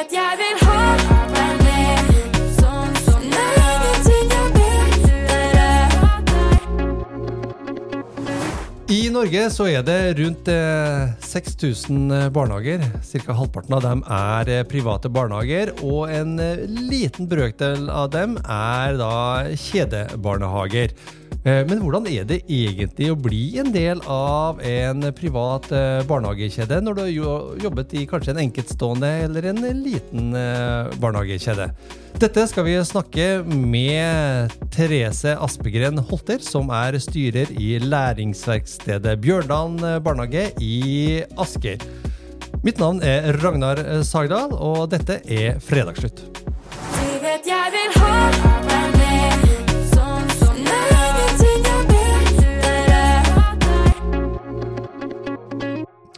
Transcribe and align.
vet 0.00 0.12
jeg 0.16 0.36
vil 0.40 0.60
ha. 0.64 0.76
Sånn 2.56 3.26
I 8.90 9.00
Norge 9.14 9.42
så 9.54 9.68
er 9.70 9.84
det 9.86 9.98
rundt 10.18 10.48
eh, 10.50 11.12
6000 11.22 12.32
barnehager. 12.34 12.82
Ca. 13.06 13.36
halvparten 13.36 13.76
av 13.76 13.84
dem 13.84 14.02
er 14.16 14.50
eh, 14.50 14.64
private 14.66 15.12
barnehager, 15.12 15.74
og 15.84 16.10
en 16.10 16.38
eh, 16.42 16.64
liten 16.66 17.28
brøkdel 17.30 17.86
av 17.92 18.10
dem 18.16 18.38
er 18.40 18.98
da 18.98 19.14
kjedebarnehager. 19.68 20.96
Eh, 21.44 21.64
Men 21.64 21.80
hvordan 21.80 22.06
er 22.10 22.26
det 22.28 22.42
egentlig 22.44 23.08
å 23.12 23.16
bli 23.18 23.58
en 23.62 23.70
del 23.72 24.02
av 24.10 24.60
en 24.60 25.06
privat 25.16 25.70
eh, 25.72 26.02
barnehagekjede 26.08 26.82
når 26.84 26.98
du 26.98 27.00
har 27.02 27.62
jobbet 27.64 27.94
i 27.96 28.04
kanskje 28.10 28.34
en 28.34 28.42
enkeltstående 28.44 29.10
eller 29.24 29.48
en 29.52 29.62
liten 29.80 30.34
eh, 30.36 30.92
barnehagekjede? 31.00 31.70
Dette 32.20 32.44
skal 32.50 32.66
vi 32.66 32.76
snakke 32.84 33.28
med 33.46 34.52
Therese 34.74 35.32
Aspegren 35.40 36.02
Holter, 36.10 36.44
som 36.44 36.68
er 36.76 36.98
styrer 37.00 37.48
i 37.56 37.78
læringsverkstedet 37.80 39.16
Bjørndalen 39.24 40.02
barnehage 40.04 40.50
i 40.60 41.22
Asker. 41.40 41.80
Mitt 42.66 42.82
navn 42.82 43.00
er 43.00 43.32
Ragnar 43.40 43.80
Sagdal, 44.04 44.52
og 44.52 44.90
dette 44.92 45.22
er 45.24 45.56
Fredagsslutt. 45.64 46.26
Du 46.92 47.12
vet 47.24 47.48
jeg 47.48 47.76
vil 47.78 48.02
ha 48.02 48.59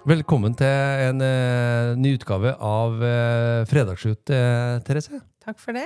Velkommen 0.02 0.50
til 0.58 0.66
en 0.66 1.22
uh, 1.22 1.92
ny 1.94 2.16
utgave 2.16 2.50
av 2.58 2.96
uh, 2.98 3.62
Fredagsslutt, 3.70 4.32
uh, 4.34 4.80
Therese. 4.82 5.20
Takk 5.44 5.60
for 5.62 5.78
det. 5.78 5.84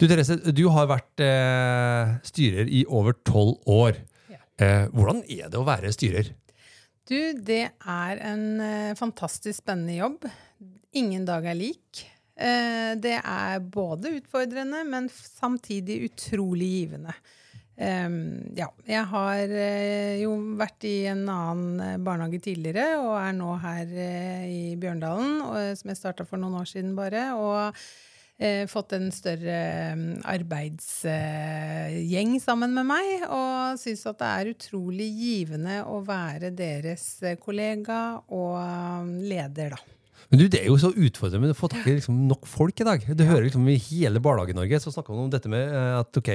Du, 0.00 0.06
Therese, 0.08 0.38
du 0.56 0.62
har 0.72 0.88
vært 0.88 1.20
uh, 1.20 2.14
styrer 2.24 2.70
i 2.72 2.86
over 2.88 3.12
tolv 3.20 3.60
år. 3.68 4.00
Ja. 4.32 4.40
Eh, 4.56 4.86
hvordan 4.96 5.20
er 5.28 5.52
det 5.52 5.60
å 5.60 5.66
være 5.66 5.92
styrer? 5.92 6.32
Du, 7.04 7.18
det 7.36 7.66
er 7.68 8.24
en 8.24 8.44
eh, 8.64 8.96
fantastisk 8.96 9.60
spennende 9.60 9.98
jobb. 9.98 10.24
Ingen 10.96 11.28
dag 11.28 11.44
er 11.50 11.58
lik. 11.58 12.04
Eh, 12.32 12.96
det 12.96 13.18
er 13.20 13.60
både 13.60 14.16
utfordrende, 14.22 14.86
men 14.88 15.10
samtidig 15.12 16.00
utrolig 16.08 16.70
givende. 16.78 17.12
Em, 17.74 18.54
ja, 18.54 18.68
jeg 18.86 19.02
har 19.10 19.50
uh, 19.50 20.14
jo 20.20 20.36
vært 20.60 20.84
i 20.86 21.08
en 21.10 21.24
annen 21.26 21.80
eh, 21.82 21.96
barnehage 21.98 22.38
tidligere, 22.44 23.00
og 23.02 23.16
er 23.18 23.32
nå 23.34 23.50
her 23.64 23.90
uh, 23.90 24.44
i 24.46 24.76
Bjørndalen, 24.78 25.40
og, 25.42 25.72
som 25.80 25.90
jeg 25.90 25.98
starta 25.98 26.26
for 26.28 26.38
noen 26.38 26.54
år 26.60 26.68
siden 26.70 26.94
bare. 26.98 27.32
og 27.34 27.74
uh, 27.74 28.66
fått 28.70 28.92
en 28.96 29.10
større 29.14 29.54
eh, 29.54 29.96
arbeidsgjeng 30.34 32.40
sammen 32.42 32.74
med 32.76 32.84
meg, 32.88 33.06
og 33.28 33.78
syns 33.80 34.06
at 34.10 34.18
det 34.20 34.28
er 34.30 34.52
utrolig 34.54 35.08
givende 35.14 35.76
å 35.86 36.00
være 36.06 36.50
deres 36.56 37.22
kollega 37.42 38.20
og 38.28 38.56
eh, 38.60 39.02
leder, 39.30 39.70
da. 39.76 39.80
Men 40.30 40.38
du, 40.40 40.44
Det 40.48 40.60
er 40.62 40.68
jo 40.70 40.78
så 40.80 40.88
utfordrende 40.88 41.52
å 41.52 41.58
få 41.58 41.68
tak 41.68 41.86
i 41.90 41.94
liksom, 41.98 42.14
nok 42.30 42.46
folk 42.48 42.80
i 42.80 42.86
dag. 42.86 42.98
Du 43.12 43.24
hører 43.28 43.44
liksom 43.44 43.68
I 43.68 43.86
hele 43.90 44.20
Barnehage-Norge 44.24 44.80
så 44.80 44.90
snakker 44.94 45.12
man 45.12 45.26
om 45.26 45.32
dette 45.34 45.48
med 45.52 45.64
at 45.74 46.16
ok, 46.16 46.30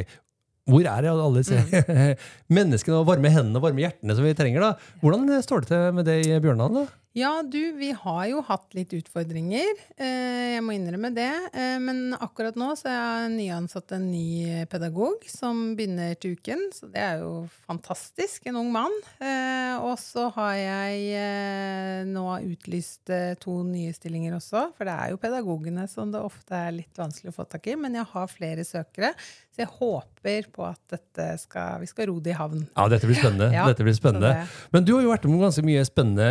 hvor 0.70 0.86
er 0.86 1.06
det 1.06 1.12
alle 1.12 1.42
disse 1.42 1.86
menneskene 2.58 3.00
og 3.00 3.08
varme 3.10 3.32
hendene 3.34 3.58
og 3.58 3.68
varme 3.68 3.84
hjertene 3.86 4.16
som 4.18 4.26
vi 4.28 4.36
trenger? 4.38 4.66
da? 4.66 4.96
Hvordan 5.02 5.30
står 5.46 5.64
det 5.64 5.72
til 5.72 5.94
med 5.98 6.10
det 6.10 6.18
i 6.28 6.40
Bjørndalen? 6.44 6.84
da? 6.84 7.00
Ja, 7.18 7.42
du, 7.42 7.72
vi 7.74 7.90
har 7.98 8.26
jo 8.30 8.44
hatt 8.46 8.76
litt 8.78 8.92
utfordringer. 8.94 9.72
Eh, 9.98 10.54
jeg 10.54 10.62
må 10.62 10.76
innrømme 10.76 11.10
det. 11.16 11.32
Eh, 11.58 11.80
men 11.82 12.14
akkurat 12.14 12.54
nå 12.60 12.68
så 12.78 12.92
er 12.92 13.00
jeg 13.00 13.32
nyansatt 13.34 13.96
en 13.98 14.06
ny 14.12 14.68
pedagog 14.70 15.26
som 15.26 15.72
begynner 15.78 16.14
til 16.22 16.36
uken. 16.38 16.68
Så 16.76 16.86
det 16.94 17.02
er 17.02 17.24
jo 17.24 17.48
fantastisk. 17.66 18.46
En 18.52 18.60
ung 18.62 18.70
mann. 18.76 18.94
Eh, 19.18 19.74
og 19.82 19.96
så 19.98 20.28
har 20.38 20.54
jeg 20.60 22.06
nå 22.14 22.28
utlyst 22.52 23.10
to 23.42 23.58
nye 23.66 23.96
stillinger 23.98 24.38
også. 24.38 24.68
For 24.78 24.86
det 24.86 24.94
er 24.94 25.16
jo 25.16 25.22
pedagogene 25.26 25.88
som 25.90 26.14
det 26.14 26.22
ofte 26.22 26.62
er 26.62 26.78
litt 26.78 27.02
vanskelig 27.02 27.34
å 27.34 27.40
få 27.42 27.48
tak 27.50 27.72
i. 27.74 27.78
Men 27.88 27.98
jeg 27.98 28.06
har 28.14 28.30
flere 28.30 28.68
søkere. 28.68 29.16
Så 29.50 29.64
jeg 29.66 29.74
håper 29.80 30.52
på 30.54 30.70
at 30.70 31.00
skal, 31.42 31.82
vi 31.82 31.90
skal 31.90 32.12
ro 32.12 32.20
det 32.22 32.36
i 32.36 32.38
havn. 32.38 32.68
Ja, 32.78 32.86
Dette 32.86 33.10
blir 33.10 33.18
spennende. 33.18 33.50
Ja, 33.60 33.66
dette 33.66 33.84
blir 33.84 33.98
spennende. 33.98 34.46
Men 34.72 34.86
du 34.86 34.94
har 34.94 35.02
jo 35.04 35.10
vært 35.10 35.26
med 35.26 35.42
ganske 35.42 35.64
mye 35.66 35.82
spennende 35.88 36.28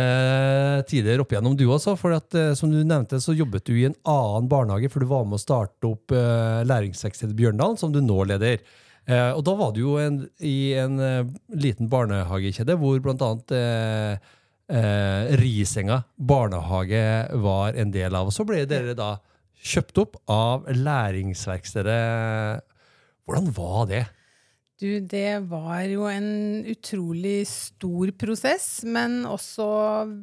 tider 0.87 1.21
opp 1.23 1.33
igjennom, 1.33 1.55
du 1.59 1.65
også. 1.67 1.95
For 1.99 2.15
at, 2.17 2.33
eh, 2.37 2.53
som 2.57 2.71
du 2.73 2.79
nevnte, 2.81 3.21
så 3.23 3.35
jobbet 3.37 3.67
du 3.69 3.75
i 3.77 3.87
en 3.89 3.97
annen 4.07 4.49
barnehage, 4.51 4.91
for 4.93 5.03
du 5.03 5.09
var 5.09 5.25
med 5.27 5.39
å 5.39 5.43
starte 5.43 5.89
opp 5.89 6.13
uh, 6.15 6.61
læringsverkstedet 6.67 7.37
Bjørndalen, 7.37 7.79
som 7.79 7.93
du 7.93 8.01
nå 8.03 8.23
leder. 8.29 8.61
Uh, 9.09 9.31
og 9.33 9.43
da 9.47 9.55
var 9.57 9.71
du 9.73 9.81
jo 9.83 9.95
en, 10.01 10.21
i 10.45 10.73
en 10.77 10.99
uh, 11.01 11.31
liten 11.55 11.89
barnehagekjede 11.89 12.75
hvor 12.77 13.01
annet 13.15 13.55
eh, 13.57 14.29
eh, 14.69 15.37
Risenga 15.39 16.03
barnehage 16.15 17.27
var 17.41 17.73
en 17.73 17.91
del 17.91 18.15
av. 18.15 18.29
Og 18.29 18.35
så 18.35 18.45
ble 18.47 18.65
dere 18.69 18.95
da 18.97 19.15
kjøpt 19.59 20.01
opp 20.03 20.19
av 20.31 20.69
læringsverkstedet. 20.71 21.99
Hvordan 23.27 23.51
var 23.57 23.89
det? 23.89 24.05
Du, 24.79 24.87
det 25.03 25.41
var 25.51 25.81
jo 25.91 26.05
en 26.07 26.63
utrolig 26.71 27.43
stor 27.51 28.13
prosess, 28.15 28.85
men 28.87 29.25
også 29.27 29.65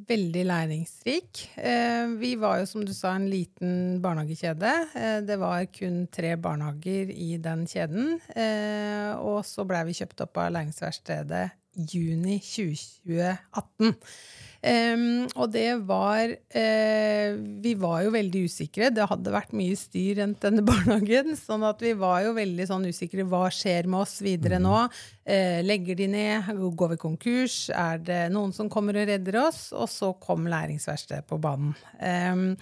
veldig 0.09 0.45
læringsrik. 0.49 1.43
Eh, 1.61 2.15
vi 2.17 2.31
var 2.41 2.63
jo, 2.63 2.69
som 2.71 2.87
du 2.89 2.95
sa, 2.97 3.13
en 3.19 3.29
liten 3.29 3.99
barnehagekjede. 4.01 4.73
Eh, 4.97 5.19
det 5.29 5.37
var 5.43 5.69
kun 5.77 6.07
tre 6.09 6.33
barnehager 6.41 7.13
i 7.13 7.37
den 7.37 7.67
kjeden. 7.69 8.17
Eh, 8.33 9.13
og 9.21 9.43
så 9.45 9.69
blei 9.69 9.83
vi 9.91 9.99
kjøpt 10.01 10.25
opp 10.25 10.41
av 10.41 10.55
Læringsverkstedet 10.57 11.45
juni 11.77 12.39
2018. 12.41 13.93
Um, 14.67 15.27
og 15.39 15.53
det 15.55 15.69
var 15.87 16.33
uh, 16.33 17.29
Vi 17.63 17.75
var 17.79 18.01
jo 18.03 18.15
veldig 18.17 18.41
usikre. 18.49 18.89
Det 18.91 19.07
hadde 19.07 19.35
vært 19.35 19.55
mye 19.55 19.77
styr 19.79 20.19
rundt 20.23 20.43
denne 20.43 20.65
barnehagen. 20.71 21.37
sånn 21.39 21.67
at 21.69 21.85
vi 21.85 21.93
var 21.99 22.25
jo 22.27 22.35
veldig 22.39 22.67
sånn 22.67 22.89
usikre. 22.91 23.27
Hva 23.31 23.47
skjer 23.55 23.87
med 23.91 24.03
oss 24.03 24.19
videre 24.27 24.59
nå? 24.63 24.87
Uh, 25.27 25.61
legger 25.67 25.99
de 26.01 26.11
ned? 26.11 26.51
Går 26.79 26.97
vi 26.97 27.01
konkurs? 27.05 27.61
Er 27.71 28.03
det 28.03 28.21
noen 28.35 28.55
som 28.57 28.71
kommer 28.73 28.99
og 28.99 29.07
redder 29.13 29.41
oss? 29.47 29.69
Og 29.77 29.91
så 29.93 30.13
kom 30.23 30.51
Læringsverkstedet 30.51 31.29
på 31.31 31.39
banen. 31.43 31.75
Um, 32.01 32.53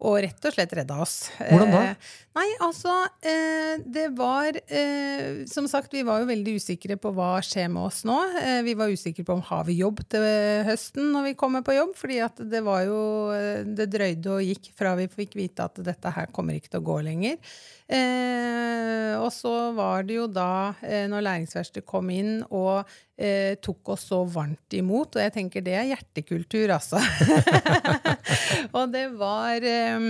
og 0.00 0.16
rett 0.24 0.46
og 0.48 0.54
slett 0.54 0.72
redda 0.76 0.96
oss. 1.04 1.14
Hvordan 1.36 1.72
da? 1.74 1.80
Eh, 1.90 2.10
nei, 2.38 2.46
altså 2.64 2.92
eh, 3.26 3.82
Det 3.84 4.06
var 4.16 4.56
eh, 4.56 5.42
Som 5.50 5.66
sagt, 5.68 5.92
vi 5.92 6.04
var 6.06 6.22
jo 6.22 6.28
veldig 6.30 6.54
usikre 6.56 6.96
på 7.00 7.12
hva 7.16 7.32
skjer 7.44 7.68
med 7.72 7.84
oss 7.90 8.00
nå. 8.08 8.16
Eh, 8.40 8.60
vi 8.66 8.76
var 8.78 8.92
usikre 8.92 9.26
på 9.28 9.36
om 9.36 9.44
har 9.50 9.66
vi 9.68 9.76
jobb 9.80 10.00
til 10.10 10.24
høsten 10.68 11.10
når 11.14 11.30
vi 11.30 11.34
kommer 11.42 11.64
på 11.66 11.76
jobb, 11.76 11.92
fordi 11.98 12.20
at 12.24 12.40
det 12.52 12.62
var 12.66 12.86
jo 12.88 13.02
eh, 13.36 13.66
Det 13.68 13.90
drøyde 13.92 14.38
og 14.38 14.46
gikk 14.46 14.72
fra 14.78 14.94
vi 15.00 15.10
fikk 15.12 15.36
vite 15.38 15.68
at 15.68 15.82
dette 15.84 16.14
her 16.16 16.32
kommer 16.32 16.56
ikke 16.56 16.72
til 16.72 16.82
å 16.82 16.88
gå 16.90 16.98
lenger. 17.04 17.36
Eh, 17.90 19.14
og 19.20 19.28
så 19.34 19.54
var 19.76 20.06
det 20.06 20.16
jo 20.16 20.28
da, 20.30 20.72
når 20.80 21.26
Læringsverkstedet 21.26 21.88
kom 21.88 22.08
inn 22.14 22.40
og 22.48 22.88
eh, 23.20 23.54
tok 23.62 23.94
oss 23.94 24.08
så 24.10 24.22
varmt 24.24 24.76
imot, 24.76 25.16
og 25.16 25.24
jeg 25.24 25.34
tenker 25.36 25.64
det 25.64 25.76
er 25.78 25.90
hjertekultur, 25.92 26.72
altså. 26.76 27.00
og 28.76 28.94
det 28.94 29.06
var 29.20 29.66
eh, 29.66 30.08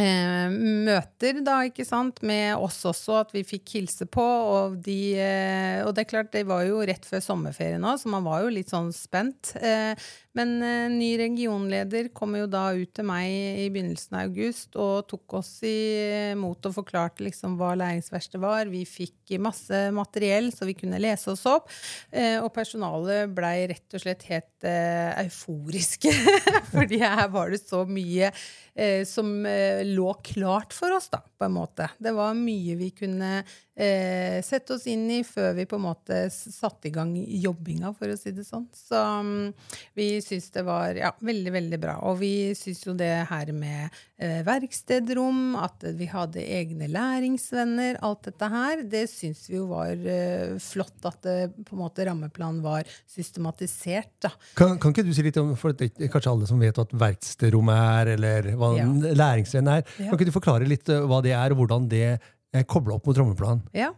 eh, 0.00 0.48
møter, 0.52 1.40
da, 1.44 1.58
ikke 1.68 1.84
sant, 1.86 2.22
med 2.26 2.56
oss 2.56 2.80
også, 2.88 3.18
at 3.22 3.34
vi 3.34 3.44
fikk 3.46 3.76
hilse 3.76 4.06
på. 4.10 4.24
Og, 4.24 4.78
de, 4.84 5.14
eh, 5.20 5.80
og 5.86 5.94
det 5.94 6.04
er 6.04 6.10
klart, 6.14 6.32
det 6.34 6.46
var 6.48 6.64
jo 6.66 6.82
rett 6.88 7.06
før 7.08 7.22
sommerferien 7.24 7.84
òg, 7.84 8.00
så 8.00 8.12
man 8.12 8.26
var 8.26 8.44
jo 8.44 8.52
litt 8.54 8.72
sånn 8.72 8.92
spent. 8.96 9.54
Eh, 9.60 9.92
men 10.38 10.54
ny 10.96 11.10
regionleder 11.20 12.08
kom 12.16 12.38
jo 12.38 12.46
da 12.48 12.70
ut 12.72 12.94
til 12.96 13.04
meg 13.04 13.28
i 13.60 13.66
begynnelsen 13.72 14.16
av 14.16 14.30
august 14.30 14.78
og 14.80 15.04
tok 15.10 15.36
oss 15.42 15.58
imot 15.68 16.70
og 16.70 16.76
forklarte 16.78 17.26
liksom 17.26 17.58
hva 17.60 17.74
læringsverkstedet 17.76 18.40
var. 18.40 18.70
Vi 18.72 18.86
fikk 18.88 19.21
masse 19.40 19.84
materiell 19.94 20.50
så 20.52 20.66
vi 20.68 20.76
kunne 20.78 21.00
lese 21.00 21.32
oss 21.32 21.44
opp. 21.48 21.70
Eh, 22.10 22.38
og 22.42 22.52
personalet 22.54 23.30
blei 23.32 23.66
rett 23.70 23.96
og 23.96 24.02
slett 24.02 24.26
helt 24.30 24.66
eh, 24.68 25.12
euforiske, 25.24 26.12
fordi 26.74 27.00
her 27.02 27.28
var 27.32 27.52
det 27.52 27.62
så 27.62 27.84
mye 27.88 28.30
eh, 28.74 29.02
som 29.08 29.32
lå 29.42 30.12
klart 30.24 30.76
for 30.76 30.94
oss, 30.96 31.10
da, 31.12 31.22
på 31.22 31.48
en 31.48 31.56
måte. 31.56 31.88
Det 31.98 32.14
var 32.16 32.38
mye 32.38 32.78
vi 32.80 32.92
kunne 32.96 33.42
sette 33.72 34.74
oss 34.74 34.82
inn 34.92 35.06
i 35.08 35.22
før 35.24 35.54
vi 35.56 35.64
på 35.64 35.78
en 35.78 35.84
måte 35.86 36.16
satte 36.28 36.90
i 36.90 36.92
gang 36.92 37.14
jobbinga, 37.16 37.94
for 37.96 38.12
å 38.12 38.16
si 38.20 38.28
det 38.36 38.44
sånn. 38.44 38.66
Så 38.76 38.98
mm, 39.24 39.46
vi 39.96 40.08
syns 40.20 40.50
det 40.52 40.66
var 40.66 41.00
ja, 41.00 41.08
veldig, 41.24 41.54
veldig 41.54 41.78
bra. 41.80 41.94
Og 42.10 42.18
vi 42.20 42.52
syns 42.58 42.84
jo 42.84 42.92
det 42.92 43.08
her 43.30 43.48
med 43.56 43.96
verkstedrom, 44.44 45.56
at 45.56 45.88
vi 45.96 46.10
hadde 46.12 46.44
egne 46.44 46.90
læringsvenner, 46.92 47.96
alt 48.04 48.28
dette 48.28 48.52
her, 48.52 48.84
det 48.84 49.06
syns 49.08 49.21
vi 49.22 49.56
jo 49.56 49.68
var 49.70 49.94
uh, 49.94 50.58
flott 50.62 51.08
at 51.08 51.18
det, 51.26 51.36
på 51.68 51.76
en 51.76 51.82
måte 51.84 52.06
rammeplanen 52.08 52.60
var 52.64 52.88
systematisert, 53.08 54.12
da. 54.26 54.32
Kan, 54.58 54.78
kan 54.82 54.94
ikke 54.94 55.04
du 55.06 55.12
si 55.14 55.24
litt 55.26 55.38
om, 55.40 55.54
for 55.58 55.76
det 55.76 55.92
er 55.96 56.12
kanskje 56.12 56.32
alle 56.34 56.48
som 56.50 56.60
vet 56.62 56.78
hva 56.78 56.86
et 56.88 56.96
verkstedrom 57.06 57.72
er, 57.74 58.14
eller 58.16 58.52
hva 58.58 58.72
Ja. 58.78 58.86
læringsvenn 59.22 59.68
er? 59.68 59.82
Kan 59.96 60.14
ikke 60.16 60.28
du 60.30 60.34
forklare 60.34 60.68
litt 60.68 60.88
eh, 60.92 61.04
hva 61.08 61.22
det 61.24 61.34
er, 61.36 61.54
og 61.54 61.62
hvordan 61.62 61.88
det 61.92 62.06
eh, 62.52 62.64
kobler 62.68 62.96
opp 62.96 63.06
mot 63.06 63.16
trommeplanen. 63.16 63.62
Ja. 63.76 63.90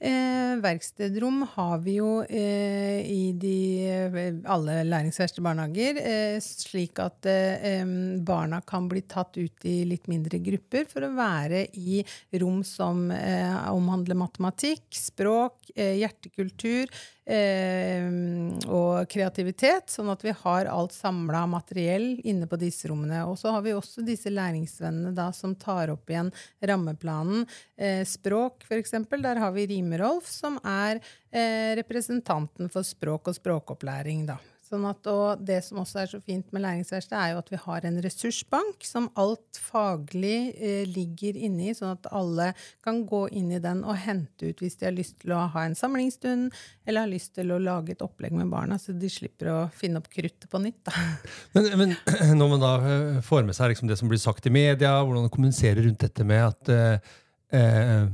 Eh, 0.00 0.56
verkstedrom 0.62 1.42
har 1.54 1.78
vi 1.84 1.98
jo 1.98 2.22
eh, 2.24 3.00
i 3.04 3.32
de, 3.36 3.58
eh, 3.88 4.30
alle 4.48 4.80
læringsverste 4.88 5.44
barnehager, 5.44 6.00
eh, 6.02 6.38
slik 6.42 6.98
at 7.04 7.28
eh, 7.28 7.84
barna 8.24 8.62
kan 8.66 8.88
bli 8.90 9.04
tatt 9.06 9.36
ut 9.38 9.68
i 9.68 9.82
litt 9.88 10.08
mindre 10.10 10.40
grupper 10.42 10.88
for 10.90 11.06
å 11.06 11.12
være 11.16 11.66
i 11.78 12.02
rom 12.40 12.62
som 12.66 13.08
omhandler 13.08 14.16
matematikk, 14.18 14.86
språk, 14.94 15.70
hjertekultur 15.76 16.90
og 17.28 19.10
kreativitet, 19.12 19.90
sånn 19.92 20.08
at 20.12 20.22
vi 20.24 20.32
har 20.32 20.70
alt 20.72 20.94
samla 20.96 21.42
materiell 21.50 22.06
inne 22.24 22.48
på 22.48 22.56
disse 22.60 22.88
rommene. 22.88 23.20
Og 23.28 23.36
så 23.40 23.52
har 23.52 23.64
vi 23.66 23.74
også 23.76 24.04
disse 24.06 24.32
læringsvennene 24.32 25.12
da, 25.16 25.28
som 25.36 25.52
tar 25.60 25.92
opp 25.92 26.08
igjen 26.08 26.32
rammeplanen. 26.64 27.44
Eh, 27.76 27.97
språk, 28.06 28.66
f.eks. 28.68 28.94
Der 29.10 29.40
har 29.42 29.54
vi 29.56 29.66
Rime-Rolf, 29.70 30.28
som 30.30 30.60
er 30.62 31.00
eh, 31.32 31.74
representanten 31.80 32.70
for 32.72 32.86
språk 32.86 33.32
og 33.32 33.38
språkopplæring. 33.40 34.26
da. 34.28 34.38
Sånn 34.68 34.84
at, 34.84 35.06
og 35.08 35.40
det 35.48 35.62
som 35.64 35.80
også 35.80 36.02
er 36.02 36.10
så 36.10 36.18
fint 36.20 36.50
med 36.52 36.60
Læringsverkstedet, 36.60 37.18
er 37.18 37.32
jo 37.32 37.40
at 37.40 37.50
vi 37.52 37.60
har 37.62 37.84
en 37.88 38.00
ressursbank 38.04 38.84
som 38.84 39.06
alt 39.20 39.56
faglig 39.56 40.52
eh, 40.54 40.82
ligger 40.88 41.38
inni, 41.40 41.72
sånn 41.76 41.94
at 41.94 42.08
alle 42.12 42.50
kan 42.84 43.00
gå 43.08 43.22
inn 43.38 43.48
i 43.56 43.62
den 43.64 43.80
og 43.80 43.96
hente 44.02 44.50
ut 44.50 44.60
hvis 44.60 44.76
de 44.80 44.88
har 44.90 44.96
lyst 44.96 45.22
til 45.22 45.32
å 45.32 45.46
ha 45.54 45.64
en 45.64 45.76
samlingsstund, 45.78 46.52
eller 46.84 47.06
har 47.06 47.12
lyst 47.12 47.32
til 47.38 47.54
å 47.54 47.60
lage 47.62 47.94
et 47.94 48.04
opplegg 48.04 48.36
med 48.36 48.52
barna, 48.52 48.76
så 48.80 48.92
de 48.92 49.08
slipper 49.12 49.52
å 49.54 49.58
finne 49.72 50.02
opp 50.02 50.10
kruttet 50.12 50.50
på 50.52 50.60
nytt. 50.60 50.82
Da. 50.84 51.06
Men, 51.56 51.70
men 51.80 51.96
når 52.40 52.52
man 52.52 52.60
da 52.62 52.74
eh, 52.90 53.22
får 53.24 53.48
med 53.48 53.56
seg 53.56 53.72
liksom 53.72 53.88
det 53.88 53.96
som 54.00 54.10
blir 54.10 54.20
sagt 54.20 54.46
i 54.50 54.52
media, 54.52 54.98
hvordan 55.00 55.24
man 55.24 55.32
kommuniserer 55.32 55.80
rundt 55.86 56.04
dette 56.04 56.28
med 56.28 56.44
at 56.44 56.72
eh, 56.74 57.16
eh, 57.52 58.08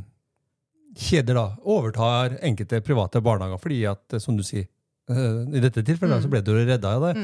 kjeder 0.95 1.35
da 1.35 1.47
overtar 1.65 2.39
enkelte 2.43 2.81
private 2.87 3.21
barnehager 3.25 3.59
fordi 3.63 3.85
at, 3.91 4.03
eh, 4.13 4.23
som 4.23 4.37
du 4.37 4.43
sier, 4.47 4.67
eh, 5.11 5.41
i 5.57 5.63
dette 5.63 5.83
tilfellet 5.83 6.23
så 6.23 6.31
ble 6.31 6.43
du 6.43 6.53
redda 6.55 6.97
av 6.97 7.09
det. 7.09 7.15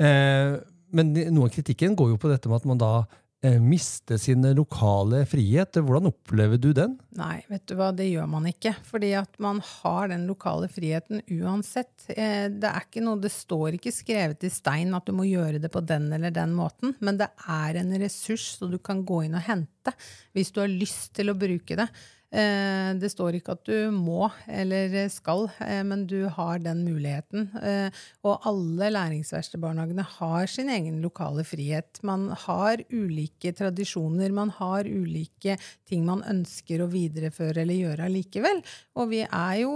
Eh, 0.00 0.58
men 0.92 1.12
noe 1.34 1.46
av 1.46 1.54
kritikken 1.54 1.94
går 1.96 2.14
jo 2.14 2.16
på 2.18 2.30
dette 2.32 2.48
med 2.48 2.56
at 2.56 2.64
man 2.66 2.78
da 2.80 2.92
eh, 3.42 3.58
mister 3.62 4.18
sin 4.20 4.44
lokale 4.56 5.22
frihet. 5.28 5.78
Hvordan 5.80 6.10
opplever 6.10 6.60
du 6.60 6.70
den? 6.76 6.96
Nei, 7.18 7.40
vet 7.50 7.64
du 7.70 7.74
hva, 7.78 7.90
det 7.96 8.08
gjør 8.10 8.28
man 8.30 8.48
ikke. 8.50 8.74
Fordi 8.86 9.12
at 9.18 9.38
man 9.42 9.62
har 9.64 10.10
den 10.12 10.26
lokale 10.28 10.68
friheten 10.72 11.22
uansett. 11.40 11.94
Eh, 12.12 12.48
Det 12.50 12.68
er 12.70 12.86
ikke 12.86 13.04
noe, 13.04 13.20
det 13.20 13.32
står 13.34 13.78
ikke 13.78 13.94
skrevet 13.94 14.46
i 14.46 14.52
stein 14.52 14.94
at 14.96 15.08
du 15.08 15.14
må 15.16 15.28
gjøre 15.28 15.60
det 15.62 15.72
på 15.72 15.82
den 15.84 16.10
eller 16.12 16.34
den 16.34 16.54
måten, 16.56 16.94
men 17.00 17.20
det 17.20 17.30
er 17.48 17.80
en 17.80 17.92
ressurs 18.00 18.56
så 18.58 18.70
du 18.70 18.78
kan 18.78 19.04
gå 19.06 19.24
inn 19.26 19.36
og 19.38 19.46
hente 19.46 19.94
hvis 20.36 20.52
du 20.52 20.60
har 20.62 20.70
lyst 20.72 21.14
til 21.16 21.32
å 21.32 21.38
bruke 21.38 21.78
det. 21.78 21.88
Eh, 22.30 22.94
Det 23.00 23.10
står 23.10 23.38
ikke 23.38 23.56
at 23.56 23.64
du 23.66 23.90
må 23.90 24.28
eller 24.46 25.08
skal, 25.10 25.48
eh, 25.66 25.82
men 25.82 26.06
du 26.06 26.28
har 26.28 26.60
den 26.62 26.84
muligheten. 26.86 27.48
Eh, 27.58 27.90
Og 28.22 28.46
alle 28.46 28.90
læringsverkstedbarnehagene 28.92 30.04
har 30.04 30.46
sin 30.46 30.68
egen 30.68 31.00
lokale 31.02 31.42
frihet. 31.44 31.98
Man 32.02 32.28
har 32.30 32.76
ulike 32.92 33.52
tradisjoner, 33.56 34.30
man 34.32 34.50
har 34.50 34.84
ulike 34.84 35.58
ting 35.88 36.04
man 36.04 36.22
ønsker 36.22 36.82
å 36.84 36.90
videreføre 36.90 37.62
eller 37.62 37.74
gjøre 37.74 38.06
allikevel. 38.06 38.62
Og 38.96 39.08
vi 39.10 39.22
er 39.24 39.54
jo, 39.62 39.72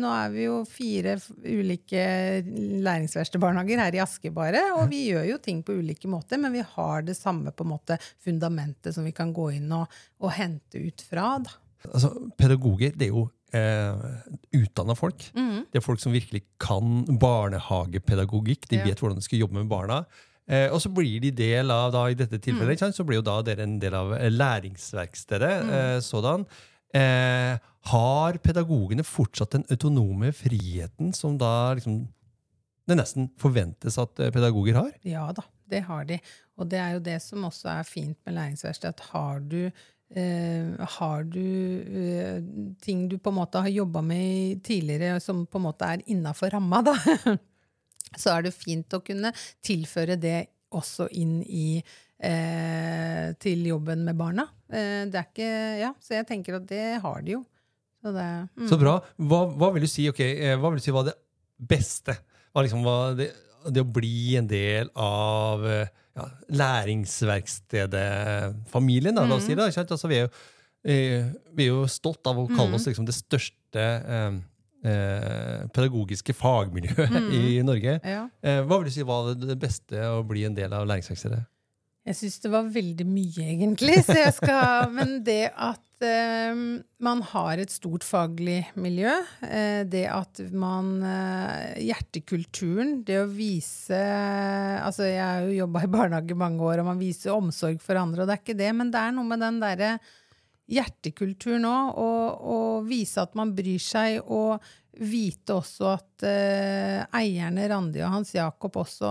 nå 0.00 0.10
er 0.10 0.30
vi 0.32 0.46
jo 0.46 0.64
fire 0.64 1.18
ulike 1.44 2.42
læringsverkstedbarnehager 2.82 3.78
her 3.84 3.94
i 3.98 4.02
Aske 4.02 4.32
bare, 4.34 4.62
og 4.76 4.88
vi 4.90 5.10
gjør 5.10 5.28
jo 5.28 5.38
ting 5.38 5.62
på 5.62 5.76
ulike 5.78 6.08
måter, 6.10 6.40
men 6.40 6.52
vi 6.56 6.64
har 6.64 7.02
det 7.06 7.16
samme 7.18 7.52
på 7.52 7.66
en 7.66 7.74
måte 7.74 7.98
fundamentet 8.24 8.94
som 8.96 9.04
vi 9.06 9.12
kan 9.12 9.32
gå 9.36 9.50
inn 9.58 9.70
og, 9.76 9.86
og 10.20 10.32
hente 10.32 10.80
ut 10.80 11.04
fra. 11.06 11.36
da. 11.44 11.50
Altså, 11.92 12.10
pedagoger 12.38 12.92
det 12.96 13.08
er 13.08 13.12
jo 13.14 13.30
eh, 13.52 13.94
utdanna 14.58 14.94
folk. 14.98 15.30
Mm. 15.36 15.66
Det 15.72 15.78
er 15.80 15.84
folk 15.84 16.00
som 16.02 16.12
virkelig 16.12 16.42
kan 16.60 17.04
barnehagepedagogikk. 17.20 18.68
De 18.68 18.76
Ja. 18.76 18.84
vet 18.84 18.98
hvordan 19.00 19.16
de 19.16 19.22
skal 19.22 19.38
jobbe 19.38 19.54
med 19.54 19.68
barna. 19.68 20.04
Eh, 20.48 20.68
og 20.70 20.80
så 20.80 20.88
blir 20.94 21.20
de 21.20 21.30
del 21.30 21.70
av, 21.70 21.90
da, 21.92 22.04
i 22.06 22.14
dette 22.14 22.38
tilfellet, 22.38 22.78
Mm. 22.80 22.92
så 22.92 23.04
blir 23.04 23.16
jo 23.16 23.22
da 23.22 23.42
dere 23.42 23.62
en 23.62 23.78
del 23.80 23.94
av 23.94 24.12
eh, 24.14 24.28
læringsverkstedet. 24.30 25.64
Mm. 25.64 25.70
Eh, 25.70 26.00
sådan. 26.00 26.46
Eh, 26.94 27.58
har 27.90 28.32
pedagogene 28.38 29.02
fortsatt 29.04 29.50
den 29.50 29.64
autonome 29.70 30.32
friheten 30.32 31.12
som 31.14 31.36
da 31.38 31.74
liksom 31.74 32.08
det 32.88 32.96
nesten 32.96 33.30
forventes 33.36 33.98
at 33.98 34.18
eh, 34.20 34.30
pedagoger 34.30 34.74
har? 34.74 34.92
Ja 35.04 35.32
da, 35.32 35.42
det 35.68 35.82
har 35.84 36.04
de. 36.04 36.20
Og 36.56 36.68
det 36.70 36.78
er 36.78 36.92
jo 36.94 37.00
det 37.00 37.20
som 37.22 37.42
også 37.44 37.68
er 37.80 37.82
fint 37.82 38.16
med 38.24 38.34
læringsverkstedet. 38.34 38.94
at 39.00 39.00
har 39.12 39.40
du 39.40 39.70
har 40.14 41.24
du 41.26 41.42
eh, 41.82 42.38
ting 42.80 43.08
du 43.10 43.18
på 43.18 43.32
en 43.32 43.38
måte 43.40 43.58
har 43.58 43.68
jobba 43.68 44.02
med 44.06 44.62
tidligere, 44.64 45.20
som 45.20 45.46
på 45.46 45.58
en 45.58 45.66
måte 45.66 45.88
er 45.96 46.04
innafor 46.06 46.54
ramma, 46.54 46.82
da, 46.86 46.94
så 48.20 48.36
er 48.36 48.46
det 48.46 48.54
fint 48.54 48.94
å 48.94 49.02
kunne 49.02 49.32
tilføre 49.66 50.16
det 50.16 50.38
også 50.76 51.08
inn 51.18 51.40
i 51.42 51.80
eh, 51.80 53.34
til 53.42 53.66
jobben 53.66 54.04
med 54.06 54.18
barna. 54.18 54.46
Eh, 54.70 55.04
det 55.10 55.20
er 55.20 55.28
ikke 55.28 55.50
Ja, 55.82 55.92
så 56.00 56.16
jeg 56.18 56.28
tenker 56.28 56.60
at 56.60 56.70
det 56.70 56.86
har 57.02 57.22
de 57.26 57.36
jo. 57.36 57.42
Så 58.02 58.12
det 58.14 58.26
mm. 58.54 58.68
Så 58.70 58.78
bra. 58.80 58.98
Hva, 59.18 59.42
hva 59.58 59.72
vil 59.74 59.86
du 59.86 59.90
si 59.90 60.06
ok, 60.10 60.22
eh, 60.22 60.56
hva 60.58 60.70
vil 60.70 60.80
du 60.80 60.86
si 60.86 60.94
var 60.94 61.08
det 61.08 61.16
beste? 61.56 62.16
Hva 62.54 62.64
liksom 62.64 62.86
var 62.86 63.16
det, 63.18 63.30
det 63.66 63.82
å 63.82 63.94
bli 63.98 64.36
en 64.38 64.48
del 64.50 64.90
av 64.94 65.66
eh, 65.66 65.92
ja, 66.16 66.24
læringsverkstedet-familien, 66.62 69.14
Mm. 69.18 69.40
si 69.40 69.54
det. 69.54 69.76
Altså, 69.90 70.08
vi, 70.08 70.14
er 70.16 70.20
jo, 70.22 70.28
eh, 70.84 71.24
vi 71.54 71.62
er 71.64 71.68
jo 71.72 71.86
stolt 71.86 72.26
av 72.26 72.36
å 72.38 72.46
kalle 72.48 72.74
oss 72.78 72.86
liksom, 72.86 73.04
det 73.06 73.14
største 73.14 73.80
eh, 73.80 74.32
eh, 74.84 75.66
pedagogiske 75.74 76.32
fagmiljøet 76.34 77.32
i 77.40 77.62
Norge. 77.62 78.00
Ja. 78.04 78.28
Eh, 78.42 78.62
hva 78.64 78.78
vil 78.80 78.90
du 78.90 78.94
si 78.94 79.02
var 79.06 79.34
det 79.34 79.58
beste 79.60 79.96
å 80.12 80.22
bli 80.26 80.44
en 80.48 80.54
del 80.54 80.72
av 80.72 80.86
læringsverkstedet? 80.88 81.44
Jeg 82.06 82.14
syns 82.20 82.38
det 82.44 82.52
var 82.52 82.68
veldig 82.70 83.06
mye, 83.08 83.48
egentlig. 83.56 83.98
Så 84.06 84.14
jeg 84.14 84.34
skal, 84.36 84.90
men 84.96 85.18
det 85.26 85.48
at 85.50 86.04
eh, 86.06 86.60
man 87.02 87.22
har 87.32 87.58
et 87.58 87.72
stort 87.74 88.06
faglig 88.06 88.60
miljø, 88.78 89.10
eh, 89.42 89.82
det 89.90 90.04
at 90.12 90.42
man 90.54 91.00
eh, 91.02 91.80
Hjertekulturen, 91.88 93.00
det 93.06 93.18
å 93.24 93.30
vise 93.30 93.98
Altså, 93.98 95.08
jeg 95.08 95.24
har 95.24 95.48
jo 95.48 95.58
jobba 95.64 95.82
i 95.82 95.90
barnehage 95.96 96.38
mange 96.38 96.62
år, 96.62 96.84
og 96.84 96.92
man 96.92 97.02
viser 97.02 97.34
omsorg 97.34 97.82
for 97.82 97.98
andre, 97.98 98.22
og 98.22 98.30
det 98.30 98.36
er 98.36 98.44
ikke 98.44 98.60
det, 98.62 98.70
men 98.78 98.94
det 98.94 99.02
er 99.02 99.16
noe 99.16 99.26
med 99.26 99.42
den 99.42 99.60
derre 99.64 99.96
hjertekulturen 100.70 101.62
nå, 101.62 101.76
og, 102.02 102.46
og 102.54 102.88
vise 102.88 103.22
at 103.22 103.34
man 103.38 103.54
bryr 103.54 103.82
seg, 103.82 104.18
og 104.30 104.62
vite 104.96 105.58
også 105.58 105.88
at 105.92 106.26
eh, 106.26 107.02
eierne 107.18 107.66
Randi 107.70 108.00
og 108.02 108.14
Hans 108.14 108.32
Jakob 108.36 108.78
også 108.80 109.10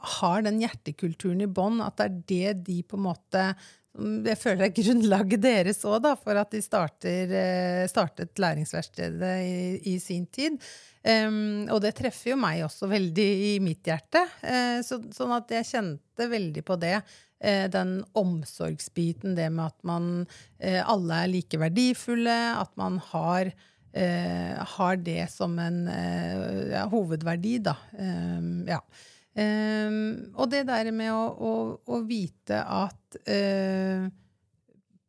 har 0.00 0.46
den 0.46 0.62
hjertekulturen 0.62 1.44
i 1.44 1.50
bånn, 1.50 1.82
at 1.84 2.00
det 2.00 2.06
er 2.06 2.54
det 2.54 2.64
de 2.70 2.80
på 2.86 2.98
en 2.98 3.06
måte 3.10 3.44
jeg 3.98 4.38
føler 4.38 4.60
det 4.62 4.68
er 4.68 4.84
grunnlaget 4.84 5.42
deres 5.42 5.80
òg, 5.88 6.04
for 6.22 6.38
at 6.38 6.52
de 6.54 6.60
starter, 6.62 7.32
eh, 7.34 7.86
startet 7.90 8.38
læringsverkstedet 8.38 9.32
i, 9.42 9.56
i 9.90 9.96
sin 9.98 10.28
tid. 10.30 10.60
Um, 11.00 11.66
og 11.72 11.80
det 11.82 11.94
treffer 11.98 12.34
jo 12.34 12.38
meg 12.38 12.62
også 12.66 12.86
veldig 12.90 13.26
i 13.48 13.52
mitt 13.64 13.88
hjerte. 13.88 14.22
Uh, 14.44 14.78
så, 14.86 15.00
sånn 15.16 15.34
at 15.34 15.50
jeg 15.56 15.68
kjente 15.72 16.28
veldig 16.30 16.62
på 16.66 16.76
det. 16.80 17.00
Uh, 17.42 17.66
den 17.72 17.96
omsorgsbiten, 18.20 19.34
det 19.38 19.48
med 19.50 19.72
at 19.72 19.78
man 19.88 20.10
uh, 20.28 20.82
alle 20.84 21.24
er 21.24 21.34
like 21.34 21.60
verdifulle, 21.60 22.38
at 22.60 22.72
man 22.80 23.02
har 23.12 23.52
har 23.90 25.00
det 25.02 25.24
som 25.32 25.56
en 25.58 25.80
ja, 25.90 26.84
hovedverdi, 26.92 27.56
da. 27.66 27.72
Em, 27.98 28.60
ja. 28.70 28.76
Em, 29.40 30.32
og 30.36 30.50
det 30.52 30.66
der 30.68 30.90
med 30.92 31.12
å, 31.14 31.20
å, 31.32 31.52
å 31.80 32.00
vite 32.04 32.58
at 32.60 33.16
uh, 33.24 34.08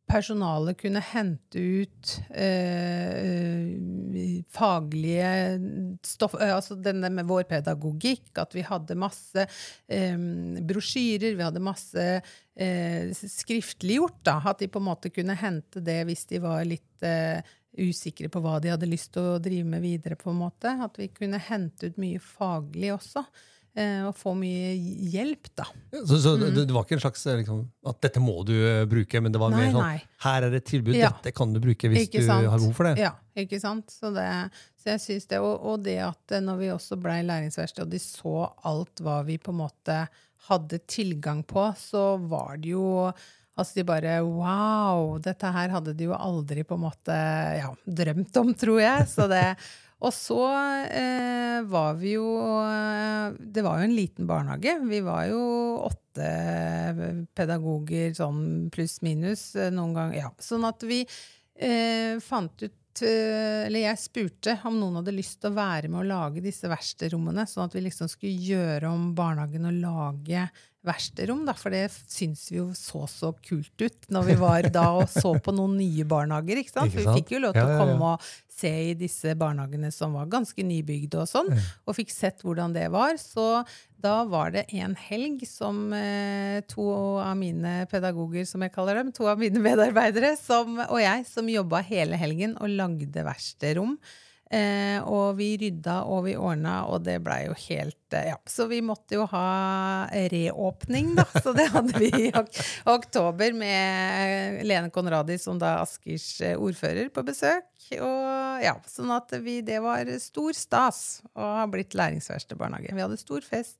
personalet 0.08 0.78
kunne 0.80 1.02
hente 1.04 1.60
ut 1.82 2.12
uh, 2.30 3.72
faglige 4.52 5.32
stoff 6.06 6.36
uh, 6.38 6.52
Altså 6.54 6.78
denne 6.80 7.10
med 7.12 7.28
vår 7.28 7.44
pedagogikk, 7.50 8.30
at 8.40 8.56
vi 8.56 8.64
hadde 8.64 8.98
masse 9.00 9.44
um, 9.44 10.56
brosjyrer, 10.60 11.36
vi 11.36 11.48
hadde 11.48 11.64
masse 11.64 12.08
skriftliggjort, 12.52 14.18
da. 14.28 14.34
At 14.50 14.60
de 14.60 14.68
på 14.68 14.80
en 14.80 14.90
måte 14.90 15.08
kunne 15.12 15.36
hente 15.40 15.80
det 15.80 16.02
hvis 16.04 16.26
de 16.28 16.40
var 16.44 16.66
litt 16.68 17.06
usikre 17.80 18.28
på 18.28 18.42
hva 18.44 18.58
de 18.60 18.68
hadde 18.74 18.90
lyst 18.90 19.14
til 19.14 19.30
å 19.30 19.38
drive 19.40 19.64
med 19.72 19.80
videre. 19.80 20.18
på 20.20 20.28
en 20.28 20.42
måte. 20.42 20.74
At 20.84 21.00
vi 21.00 21.08
kunne 21.08 21.40
hente 21.40 21.88
ut 21.88 21.96
mye 21.96 22.20
faglig 22.20 22.92
også. 22.92 23.24
Eh, 23.76 24.02
Og 24.08 24.14
få 24.18 24.32
mye 24.38 24.72
hjelp, 25.12 25.48
da. 25.58 25.66
Så, 26.06 26.18
så 26.24 26.34
det, 26.40 26.50
det 26.68 26.74
var 26.74 26.84
ikke 26.86 26.96
en 26.98 27.04
slags 27.04 27.26
eh, 27.26 27.38
liksom, 27.42 27.62
at 27.88 28.00
dette 28.04 28.22
må 28.22 28.38
du 28.48 28.54
eh, 28.56 28.82
bruke, 28.90 29.20
men 29.24 29.32
det 29.34 29.40
var 29.42 29.52
Nei, 29.54 29.60
mer 29.64 29.72
sånn 29.76 29.86
nei. 29.86 30.02
her 30.26 30.48
er 30.48 30.58
et 30.58 30.66
tilbud, 30.68 30.96
Ja. 30.98 31.10
dette 31.16 31.34
kan 31.36 31.52
du 31.54 31.60
bruke 31.62 31.90
hvis 31.92 32.06
Ikke 32.08 32.20
du 32.24 32.28
sant? 32.28 32.46
har 32.48 32.58
behov 32.60 32.74
for 32.78 32.90
det. 32.90 32.96
Ja, 33.02 33.14
ikke 33.38 33.60
sant? 33.62 33.90
Så, 33.92 34.12
det, 34.16 34.26
så 34.82 34.94
jeg 34.94 35.04
synes 35.06 35.28
det, 35.32 35.40
og, 35.44 35.54
og 35.72 35.84
det 35.86 35.98
at 36.06 36.36
når 36.44 36.60
vi 36.62 36.72
også 36.74 36.98
blei 37.00 37.20
læringsverksted, 37.26 37.86
og 37.86 37.92
de 37.94 38.02
så 38.02 38.36
alt 38.72 39.02
hva 39.04 39.20
vi 39.28 39.38
på 39.42 39.54
en 39.54 39.62
måte 39.64 40.00
hadde 40.48 40.80
tilgang 40.90 41.44
på, 41.46 41.68
så 41.78 42.16
var 42.28 42.56
det 42.58 42.74
jo 42.74 42.88
Altså 43.52 43.76
de 43.76 43.82
bare 43.84 44.14
Wow! 44.24 45.18
Dette 45.20 45.50
her 45.52 45.68
hadde 45.74 45.92
de 45.92 46.06
jo 46.08 46.14
aldri 46.16 46.62
på 46.64 46.78
en 46.78 46.86
måte 46.86 47.12
ja, 47.58 47.68
drømt 47.84 48.38
om, 48.40 48.54
tror 48.56 48.78
jeg. 48.80 49.04
Så 49.12 49.26
det, 49.28 49.42
og 50.02 50.10
så 50.14 50.40
eh, 50.90 51.62
var 51.70 51.94
vi 52.00 52.16
jo 52.16 52.26
eh, 52.58 53.38
Det 53.38 53.62
var 53.62 53.78
jo 53.78 53.86
en 53.86 53.94
liten 53.94 54.26
barnehage. 54.26 54.74
Vi 54.90 54.98
var 55.06 55.28
jo 55.30 55.42
åtte 55.86 57.26
pedagoger 57.38 58.10
sånn 58.18 58.68
pluss-minus 58.74 59.52
eh, 59.56 59.70
noen 59.74 59.94
ganger. 59.94 60.18
Ja. 60.24 60.32
Sånn 60.42 60.66
at 60.66 60.82
vi 60.86 61.04
eh, 61.06 62.18
fant 62.24 62.66
ut 62.66 63.04
eh, 63.06 63.62
eller 63.68 63.86
jeg 63.86 64.02
spurte 64.02 64.58
om 64.66 64.80
noen 64.80 64.98
hadde 65.00 65.14
lyst 65.14 65.38
til 65.40 65.52
å 65.52 65.60
være 65.60 65.92
med 65.92 66.02
å 66.02 66.08
lage 66.10 66.42
disse 66.44 66.70
verkstedrommene, 66.72 67.46
sånn 67.46 67.68
at 67.68 67.78
vi 67.78 67.86
liksom 67.86 68.10
skulle 68.10 68.50
gjøre 68.50 68.90
om 68.90 69.12
barnehagen 69.16 69.70
og 69.70 69.80
lage 69.86 70.48
verksterom, 70.86 71.44
da, 71.46 71.54
for 71.54 71.74
det 71.74 71.84
syns 72.10 72.48
vi 72.50 72.58
jo 72.58 72.70
så 72.74 73.04
så 73.10 73.30
kult 73.44 73.84
ut 73.84 74.08
når 74.10 74.24
vi 74.26 74.34
var 74.40 74.66
da 74.74 74.88
og 74.98 75.06
så 75.10 75.34
på 75.38 75.54
noen 75.54 75.76
nye 75.78 76.06
barnehager. 76.08 76.58
ikke 76.58 76.74
sant? 76.74 76.94
For 76.94 77.04
vi 77.04 77.20
fikk 77.22 77.36
jo 77.36 77.44
lov 77.44 77.54
til 77.54 77.62
Ja, 77.62 77.68
ja, 77.70 77.76
å 77.76 77.84
komme 77.84 78.14
og 78.16 78.26
se 78.52 78.72
i 78.90 78.96
disse 78.98 79.32
barnehagene 79.38 79.90
som 79.94 80.16
var 80.18 80.28
ganske 80.30 80.62
nybygde 80.66 81.22
og 81.22 81.30
sånn, 81.30 81.48
og 81.86 81.96
fikk 81.96 82.12
sett 82.14 82.42
hvordan 82.44 82.74
det 82.74 82.88
var. 82.94 83.14
Så 83.18 83.62
da 84.02 84.16
var 84.26 84.50
det 84.54 84.66
en 84.74 84.96
helg 84.98 85.44
som 85.46 85.92
eh, 85.94 86.58
to 86.70 86.88
av 87.22 87.36
mine 87.38 87.86
pedagoger, 87.90 88.44
som 88.48 88.62
jeg 88.66 88.74
kaller 88.74 88.98
dem, 88.98 89.14
to 89.14 89.30
av 89.30 89.38
mine 89.38 89.62
medarbeidere 89.62 90.34
som, 90.40 90.82
og 90.88 90.98
jeg, 91.02 91.26
som 91.30 91.50
jobba 91.50 91.82
hele 91.86 92.18
helgen 92.18 92.58
og 92.58 92.74
lagde 92.74 93.26
verkstedrom. 93.26 93.96
Eh, 94.52 94.98
og 95.08 95.38
vi 95.38 95.54
rydda 95.56 96.02
og 96.12 96.26
vi 96.26 96.34
ordna, 96.36 96.82
og 96.92 97.06
det 97.06 97.14
blei 97.24 97.46
jo 97.46 97.54
helt 97.56 98.12
eh, 98.12 98.26
Ja, 98.28 98.36
så 98.44 98.66
vi 98.68 98.82
måtte 98.84 99.16
jo 99.16 99.24
ha 99.30 100.04
reåpning, 100.28 101.14
da. 101.16 101.24
Så 101.40 101.54
det 101.56 101.70
hadde 101.72 101.96
vi 101.96 102.10
i 102.12 102.28
ok 102.36 102.50
oktober 102.92 103.56
med 103.56 104.60
Lene 104.68 104.92
Konradi, 104.92 105.38
som 105.40 105.56
da 105.60 105.78
er 105.78 105.86
Askers 105.86 106.26
eh, 106.44 106.58
ordfører, 106.60 107.08
på 107.14 107.24
besøk. 107.24 107.70
Og 107.96 108.60
ja, 108.64 108.76
sånn 108.88 109.14
at 109.16 109.32
vi, 109.40 109.60
det 109.64 109.80
var 109.84 110.10
stor 110.20 110.52
stas 110.56 111.22
å 111.32 111.48
ha 111.62 111.64
blitt 111.72 111.96
læringsverkstedbarnehage. 111.96 112.92
Vi 112.92 113.06
hadde 113.06 113.20
stor 113.20 113.40
fest. 113.46 113.78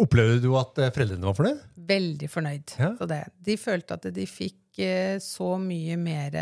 Opplevde 0.00 0.40
du 0.42 0.50
at 0.58 0.78
eh, 0.80 0.90
foreldrene 0.94 1.28
var 1.28 1.36
fornøyd? 1.38 1.64
Veldig 1.92 2.28
fornøyd. 2.32 2.76
Ja. 2.80 2.94
Så 2.98 3.06
det. 3.10 3.22
De 3.46 3.60
følte 3.60 4.00
at 4.00 4.08
de 4.16 4.26
fikk 4.26 4.58
eh, 4.82 5.16
så 5.22 5.54
mye 5.60 5.96
mer 6.00 6.36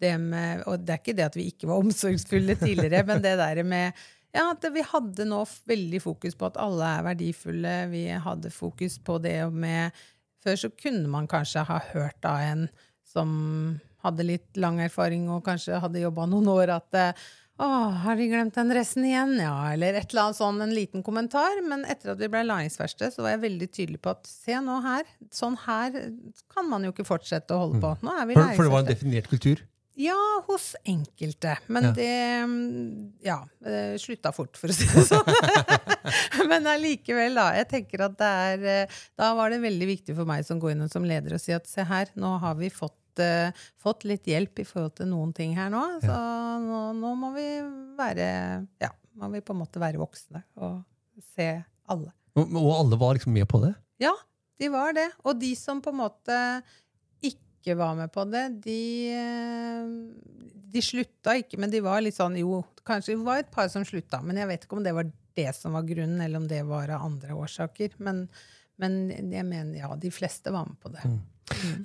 det 0.00 0.16
med, 0.20 0.64
og 0.66 0.84
det 0.84 0.94
er 0.94 1.00
ikke 1.02 1.16
det 1.16 1.28
at 1.28 1.38
vi 1.38 1.48
ikke 1.52 1.68
var 1.70 1.84
omsorgsfulle 1.84 2.56
tidligere, 2.60 3.04
men 3.08 3.22
det 3.24 3.38
der 3.40 3.62
med 3.64 4.04
ja, 4.34 4.48
at 4.50 4.66
vi 4.74 4.82
hadde 4.82 5.28
nå 5.30 5.44
veldig 5.68 6.00
fokus 6.02 6.34
på 6.34 6.48
at 6.48 6.58
alle 6.58 6.88
er 6.96 7.06
verdifulle. 7.06 7.74
Vi 7.92 8.08
hadde 8.10 8.50
fokus 8.50 8.98
på 8.98 9.20
det 9.22 9.38
med 9.54 9.94
Før 10.44 10.58
så 10.60 10.68
kunne 10.76 11.08
man 11.08 11.24
kanskje 11.30 11.62
ha 11.64 11.78
hørt 11.94 12.26
av 12.28 12.42
en 12.44 12.66
som 13.08 13.30
hadde 14.04 14.26
litt 14.26 14.58
lang 14.60 14.82
erfaring 14.84 15.30
og 15.32 15.44
kanskje 15.46 15.78
hadde 15.80 16.02
jobba 16.02 16.26
noen 16.28 16.50
år, 16.52 16.74
at 16.74 16.98
eh, 17.00 17.22
å, 17.62 17.66
har 18.02 18.16
de 18.18 18.24
glemt 18.32 18.56
den 18.56 18.70
dressen 18.72 19.04
igjen? 19.06 19.36
Ja, 19.38 19.54
eller 19.74 19.94
et 20.00 20.10
eller 20.10 20.24
annet 20.28 20.38
sånn, 20.40 20.58
en 20.64 20.72
liten 20.74 21.04
kommentar. 21.06 21.60
Men 21.66 21.84
etter 21.86 22.14
at 22.14 22.22
vi 22.22 22.30
ble 22.32 22.42
læringsverksted, 22.48 23.14
så 23.14 23.22
var 23.22 23.36
jeg 23.36 23.44
veldig 23.44 23.68
tydelig 23.70 24.00
på 24.02 24.10
at 24.16 24.26
se 24.26 24.58
nå 24.64 24.80
her, 24.84 25.06
sånn 25.34 25.54
her 25.66 26.00
kan 26.50 26.66
man 26.70 26.82
jo 26.86 26.90
ikke 26.94 27.06
fortsette 27.06 27.54
å 27.54 27.66
holde 27.66 27.78
på. 27.84 27.94
Nå 28.02 28.16
er 28.18 28.26
vi 28.30 28.38
For, 28.40 28.56
for 28.58 28.66
det 28.68 28.74
var 28.74 28.84
en 28.86 28.90
definert 28.90 29.30
kultur? 29.30 29.62
Ja, 29.94 30.18
hos 30.48 30.72
enkelte. 30.90 31.52
Men 31.70 31.84
Ja. 31.86 31.90
det 31.94 32.14
mm, 32.50 33.12
ja, 33.22 33.36
eh, 33.62 33.94
slutta 34.02 34.32
fort, 34.34 34.58
for 34.58 34.72
å 34.72 34.74
si 34.74 34.88
det 34.90 35.04
sånn. 35.06 35.28
Men 36.50 36.66
allikevel, 36.66 37.38
da. 37.38 37.52
Jeg 37.60 37.68
tenker 37.70 38.02
at 38.08 38.16
det 38.18 38.30
er 38.48 38.66
eh, 38.72 38.98
Da 39.14 39.30
var 39.38 39.54
det 39.54 39.60
veldig 39.62 39.86
viktig 39.92 40.16
for 40.18 40.26
meg 40.26 40.42
som 40.48 40.58
går 40.58 40.74
inn 40.74 40.90
som 40.90 41.06
leder 41.06 41.36
å 41.36 41.40
si 41.40 41.54
at 41.54 41.70
se 41.70 41.86
her, 41.86 42.10
nå 42.18 42.34
har 42.42 42.58
vi 42.58 42.72
fått, 42.74 42.98
fått 43.80 44.04
litt 44.08 44.26
hjelp 44.26 44.58
i 44.62 44.66
forhold 44.66 44.96
til 44.98 45.10
noen 45.10 45.32
ting 45.36 45.54
her 45.56 45.70
nå. 45.72 45.82
Så 46.02 46.18
nå, 46.64 46.80
nå 46.98 47.14
må 47.20 47.32
vi 47.36 47.46
være 47.98 48.28
Ja, 48.82 48.90
må 49.20 49.30
vi 49.34 49.42
på 49.44 49.54
en 49.54 49.62
måte 49.62 49.82
være 49.82 50.00
voksne 50.02 50.42
og 50.58 50.82
se 51.34 51.48
alle. 51.90 52.12
Og, 52.34 52.50
og 52.58 52.70
alle 52.80 52.98
var 52.98 53.14
liksom 53.14 53.34
med 53.36 53.46
på 53.50 53.60
det? 53.62 53.74
Ja, 54.02 54.14
de 54.58 54.70
var 54.72 54.94
det. 54.96 55.08
Og 55.22 55.38
de 55.38 55.52
som 55.58 55.82
på 55.84 55.92
en 55.94 56.00
måte 56.02 56.38
ikke 57.24 57.76
var 57.78 57.94
med 57.98 58.12
på 58.12 58.24
det, 58.28 58.44
de, 58.64 58.80
eh, 59.14 59.92
de 60.74 60.82
slutta 60.84 61.36
ikke, 61.40 61.60
men 61.62 61.72
de 61.72 61.82
var 61.84 62.02
litt 62.04 62.18
sånn 62.18 62.36
Jo, 62.40 62.62
kanskje 62.86 63.14
det 63.14 63.26
var 63.26 63.42
et 63.42 63.52
par 63.54 63.70
som 63.72 63.86
slutta, 63.86 64.20
men 64.24 64.40
jeg 64.40 64.50
vet 64.50 64.66
ikke 64.66 64.78
om 64.78 64.84
det 64.84 64.96
var 64.96 65.08
det 65.34 65.50
som 65.56 65.74
var 65.74 65.86
grunnen, 65.86 66.20
eller 66.20 66.42
om 66.42 66.48
det 66.50 66.60
var 66.68 66.90
av 66.94 67.06
andre 67.06 67.34
årsaker. 67.34 67.96
Men, 68.04 68.26
men 68.78 68.98
jeg 69.10 69.46
mener, 69.46 69.78
ja, 69.80 69.88
de 69.98 70.12
fleste 70.14 70.52
var 70.54 70.68
med 70.68 70.78
på 70.82 70.92
det. 70.94 71.02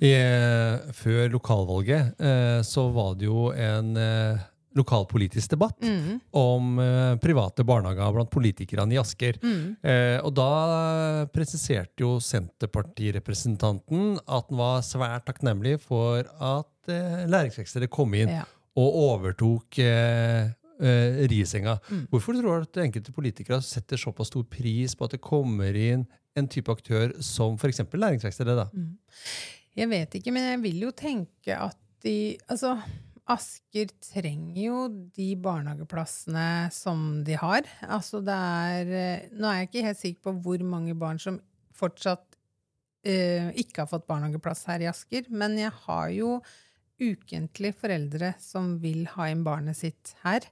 Eh, 0.00 0.92
før 0.96 1.28
lokalvalget 1.34 2.20
eh, 2.20 2.60
så 2.64 2.86
var 2.94 3.14
det 3.20 3.26
jo 3.28 3.50
en 3.52 3.90
eh, 4.00 4.38
lokalpolitisk 4.78 5.50
debatt 5.56 5.80
Mm. 5.82 6.20
om 6.32 6.78
eh, 6.78 7.16
private 7.20 7.64
barnehager 7.66 8.12
blant 8.14 8.30
politikerne 8.30 8.94
i 8.94 9.00
Asker. 9.02 9.36
Mm. 9.42 9.76
Og 10.24 10.30
da 10.38 11.26
presiserte 11.34 12.00
jo 12.04 12.20
Senterpartirepresentanten 12.22 14.18
at 14.26 14.46
han 14.50 14.58
var 14.60 14.80
svært 14.86 15.26
takknemlig 15.28 15.76
for 15.82 16.22
at 16.24 16.88
eh, 16.92 17.26
læringsvekslere 17.30 17.90
kom 17.90 18.14
inn 18.14 18.28
Ja. 18.40 18.44
og 18.78 18.94
overtok 19.10 19.80
Risenga. 21.30 21.74
Mm. 21.90 22.06
Hvorfor 22.08 22.32
tror 22.38 22.62
du 22.62 22.64
at 22.64 22.78
enkelte 22.86 23.12
politikere 23.12 23.58
setter 23.60 23.98
såpass 24.00 24.30
stor 24.32 24.46
pris 24.48 24.94
på 24.96 25.04
at 25.04 25.10
det 25.12 25.20
kommer 25.20 25.76
inn 25.76 26.06
en 26.38 26.48
type 26.50 26.72
aktør 26.72 27.14
som 27.24 27.56
f.eks. 27.58 27.82
læringsvekslere? 27.92 28.56
da? 28.58 28.66
Mm. 28.72 28.96
Jeg 29.80 29.90
vet 29.90 30.18
ikke, 30.18 30.34
men 30.34 30.48
jeg 30.48 30.62
vil 30.64 30.82
jo 30.88 30.90
tenke 30.96 31.56
at 31.56 31.78
de 32.04 32.38
Altså, 32.48 32.78
Asker 33.30 33.90
trenger 34.02 34.58
jo 34.58 34.78
de 35.14 35.28
barnehageplassene 35.38 36.70
som 36.74 37.20
de 37.26 37.36
har. 37.38 37.68
Altså, 37.86 38.22
det 38.24 38.34
er 38.34 38.90
eh, 38.90 39.28
Nå 39.36 39.46
er 39.46 39.60
jeg 39.60 39.68
ikke 39.68 39.86
helt 39.86 40.00
sikker 40.00 40.24
på 40.26 40.34
hvor 40.46 40.64
mange 40.66 40.96
barn 40.98 41.20
som 41.22 41.38
fortsatt 41.76 42.26
uh, 43.06 43.48
ikke 43.56 43.80
har 43.80 43.88
fått 43.88 44.08
barnehageplass 44.10 44.66
her 44.68 44.82
i 44.84 44.88
Asker, 44.90 45.30
men 45.32 45.54
jeg 45.56 45.72
har 45.86 46.10
jo 46.12 46.34
ukentlig 47.00 47.72
foreldre 47.78 48.34
som 48.42 48.74
vil 48.82 49.06
ha 49.14 49.30
inn 49.32 49.46
barnet 49.46 49.78
sitt 49.78 50.12
her. 50.26 50.44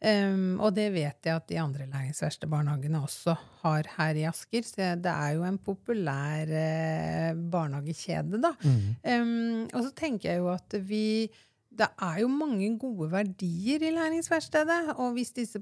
Um, 0.00 0.56
og 0.64 0.72
det 0.72 0.86
vet 0.94 1.26
jeg 1.28 1.36
at 1.36 1.48
de 1.50 1.58
andre 1.60 1.84
læringsverste 1.84 2.48
barnehagene 2.48 3.02
også 3.04 3.34
har 3.60 3.88
her 3.98 4.16
i 4.16 4.24
Asker. 4.30 4.64
Så 4.64 4.94
det 4.96 5.12
er 5.12 5.34
jo 5.36 5.44
en 5.44 5.58
populær 5.60 6.48
eh, 6.48 7.36
barnehagekjede, 7.52 8.40
da. 8.40 8.54
Um, 8.64 9.68
og 9.68 9.84
så 9.84 9.92
tenker 9.96 10.30
jeg 10.30 10.38
jo 10.40 10.48
at 10.54 10.80
vi 10.88 11.28
Det 11.70 11.86
er 12.02 12.16
jo 12.20 12.28
mange 12.28 12.78
gode 12.78 13.10
verdier 13.12 13.84
i 13.84 13.92
læringsverkstedet. 13.94 14.96
Og 14.96 15.12
hvis 15.12 15.30
disse 15.36 15.60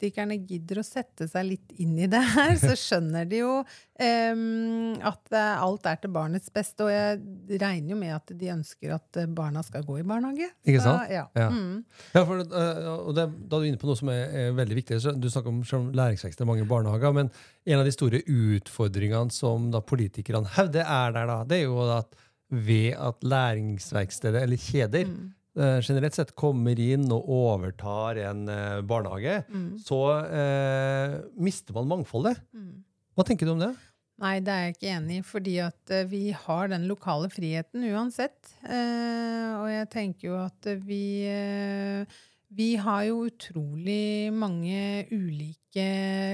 politikerne 0.00 0.36
gidder 0.48 0.80
å 0.80 0.84
sette 0.84 1.26
seg 1.28 1.44
litt 1.46 1.72
inn 1.82 1.98
i 2.00 2.06
det 2.08 2.20
her, 2.32 2.54
så 2.58 2.72
skjønner 2.78 3.26
de 3.28 3.40
jo 3.42 3.50
um, 3.60 4.94
at 5.04 5.32
eh, 5.36 5.60
alt 5.60 5.86
er 5.90 5.98
til 6.00 6.12
barnets 6.14 6.50
beste. 6.54 6.84
Og 6.86 6.90
jeg 6.90 7.20
regner 7.60 7.92
jo 7.92 7.98
med 8.00 8.14
at 8.16 8.32
de 8.40 8.48
ønsker 8.54 8.94
at 8.96 9.20
eh, 9.20 9.26
barna 9.28 9.62
skal 9.66 9.84
gå 9.84 9.98
i 10.00 10.06
barnehage. 10.06 10.48
Ikke 10.64 10.80
Så, 10.80 10.86
sant? 10.88 11.10
ja. 11.12 11.26
Ja. 11.36 11.48
Mm. 11.52 11.84
Ja, 12.14 12.24
for, 12.24 12.40
eh, 12.40 12.88
og 12.94 13.12
det, 13.18 13.26
Da 13.50 13.58
er 13.58 13.60
du 13.60 13.68
inne 13.68 13.80
på 13.82 13.90
noe 13.90 13.98
som 14.00 14.12
er, 14.12 14.24
er 14.46 14.56
veldig 14.56 14.78
viktig. 14.80 15.00
Du 15.20 15.28
snakker 15.30 15.52
om 15.52 15.60
om 15.80 15.90
læringsvekst 15.94 16.40
i 16.40 16.48
mange 16.48 16.64
barnehager, 16.68 17.12
men 17.14 17.30
en 17.66 17.78
av 17.82 17.84
de 17.86 17.92
store 17.94 18.22
utfordringene 18.24 19.30
som 19.34 19.68
da 19.70 19.82
politikerne 19.84 20.48
hevder 20.56 20.86
er 20.88 21.12
der, 21.14 21.28
da, 21.28 21.38
det 21.44 21.60
er 21.60 21.68
jo 21.68 21.84
at 22.00 22.16
ved 22.50 22.96
at 22.98 23.20
læringsverkstedet, 23.22 24.40
eller 24.42 24.58
kjeder, 24.58 25.04
Mm. 25.06 25.28
Eh, 25.60 25.78
generelt 25.84 26.16
sett 26.16 26.32
kommer 26.38 26.78
inn 26.80 27.06
og 27.12 27.28
overtar 27.28 28.18
en 28.30 28.46
eh, 28.48 28.80
barnehage, 28.82 29.42
Mm. 29.50 29.68
så 29.84 30.00
eh, 30.24 31.20
mister 31.36 31.76
man 31.76 31.88
mangfoldet. 31.92 32.40
Mm. 32.56 32.82
Hva 33.16 33.26
tenker 33.28 33.46
du 33.46 33.52
om 33.54 33.62
det? 33.66 33.72
Nei, 34.20 34.34
det 34.44 34.52
er 34.52 34.64
jeg 34.66 34.74
ikke 34.74 34.90
enig 34.98 35.14
i, 35.20 35.22
fordi 35.24 35.54
at 35.64 35.92
eh, 35.96 36.04
vi 36.10 36.22
har 36.36 36.68
den 36.68 36.82
lokale 36.90 37.30
friheten 37.32 37.86
uansett. 37.88 38.50
Eh, 38.68 39.52
og 39.60 39.68
jeg 39.72 39.88
tenker 39.94 40.28
jo 40.28 40.34
at 40.42 40.68
vi 40.84 41.02
eh, 41.30 42.04
Vi 42.50 42.74
har 42.82 43.04
jo 43.06 43.26
utrolig 43.28 44.32
mange 44.34 45.04
ulike 45.14 45.84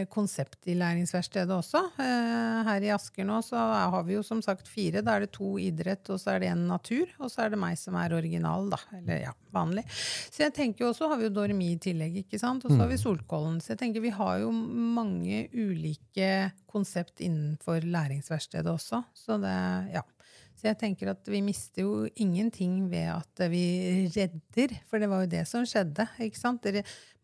konsept 0.08 0.64
i 0.64 0.72
læringsverkstedet 0.78 1.52
også. 1.52 1.82
Eh, 2.00 2.60
her 2.64 2.86
i 2.86 2.92
Asker 2.94 3.26
nå 3.28 3.42
så 3.44 3.60
har 3.92 4.06
vi 4.06 4.14
jo 4.16 4.22
som 4.24 4.40
sagt 4.40 4.64
fire. 4.72 5.02
Da 5.04 5.18
er 5.18 5.26
det 5.26 5.34
to 5.36 5.58
idrett, 5.60 6.08
og 6.08 6.16
så 6.22 6.32
er 6.32 6.40
det 6.40 6.48
en 6.54 6.64
natur. 6.70 7.12
Og 7.20 7.28
så 7.28 7.44
er 7.44 7.52
det 7.52 7.60
meg 7.60 7.76
som 7.76 7.98
er 8.00 8.16
original, 8.16 8.70
da. 8.72 8.80
Eller 8.96 9.26
ja, 9.26 9.34
vanlig. 9.52 9.84
Så 9.92 10.46
jeg 10.46 10.56
tenker 10.56 10.86
jo 10.86 10.94
også 10.94 11.12
har 11.12 11.20
vi 11.20 11.28
jo 11.28 11.34
Dormi 11.36 11.74
i 11.74 11.78
tillegg, 11.84 12.16
ikke 12.24 12.40
sant. 12.40 12.64
Og 12.64 12.72
så 12.72 12.80
har 12.80 12.92
vi 12.94 13.00
Solkollen. 13.02 13.60
Så 13.60 13.74
jeg 13.74 13.82
tenker 13.84 14.04
vi 14.08 14.16
har 14.16 14.40
jo 14.40 14.54
mange 14.56 15.44
ulike 15.52 16.32
konsept 16.72 17.20
innenfor 17.20 17.84
læringsverkstedet 17.84 18.72
også. 18.72 19.04
Så 19.12 19.36
det, 19.44 19.56
ja. 19.92 20.06
Så 20.56 20.70
jeg 20.70 20.78
tenker 20.80 21.10
at 21.12 21.28
vi 21.28 21.42
mister 21.44 21.84
jo 21.84 22.06
ingenting 22.16 22.86
ved 22.88 23.10
at 23.12 23.42
vi 23.52 23.64
redder, 24.14 24.72
for 24.88 25.02
det 25.02 25.10
var 25.10 25.24
jo 25.24 25.32
det 25.34 25.42
som 25.48 25.66
skjedde. 25.68 26.06
ikke 26.24 26.40
sant? 26.40 26.64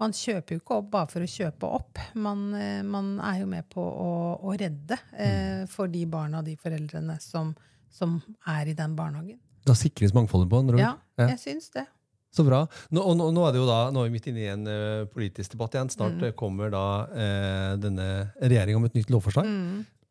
Man 0.00 0.12
kjøper 0.16 0.56
jo 0.56 0.60
ikke 0.60 0.76
opp 0.82 0.90
bare 0.92 1.08
for 1.08 1.24
å 1.24 1.30
kjøpe 1.30 1.70
opp. 1.80 2.02
Man, 2.12 2.50
eh, 2.58 2.82
man 2.84 3.14
er 3.24 3.40
jo 3.40 3.48
med 3.48 3.70
på 3.72 3.80
å, 3.80 4.12
å 4.36 4.56
redde 4.60 4.98
eh, 5.16 5.64
for 5.72 5.88
de 5.88 6.04
barna 6.10 6.42
og 6.42 6.50
de 6.50 6.58
foreldrene 6.60 7.16
som, 7.24 7.54
som 7.88 8.20
er 8.52 8.74
i 8.74 8.76
den 8.76 8.98
barnehagen. 8.98 9.40
Da 9.64 9.76
sikres 9.78 10.12
mangfoldet 10.12 10.50
på 10.50 10.60
en 10.60 10.76
Ja, 10.80 10.96
jeg 11.22 11.40
syns 11.40 11.72
det. 11.72 11.86
Så 12.32 12.44
bra. 12.46 12.62
Nå, 12.88 13.00
og 13.04 13.16
nå, 13.18 13.26
nå 13.36 13.42
er 13.44 13.52
det 13.52 13.60
jo 13.60 13.68
da, 13.68 13.80
nå 13.92 14.02
er 14.02 14.08
vi 14.08 14.16
midt 14.16 14.28
inne 14.30 14.40
i 14.40 14.48
en 14.48 14.68
eh, 14.72 15.08
politisk 15.12 15.52
debatt 15.52 15.74
igjen. 15.76 15.90
Snart 15.92 16.20
mm. 16.20 16.30
kommer 16.36 16.72
da 16.72 16.84
eh, 17.12 17.72
denne 17.80 18.06
regjeringa 18.40 18.80
med 18.80 18.92
et 18.92 19.02
nytt 19.02 19.12
lovforslag. 19.12 19.48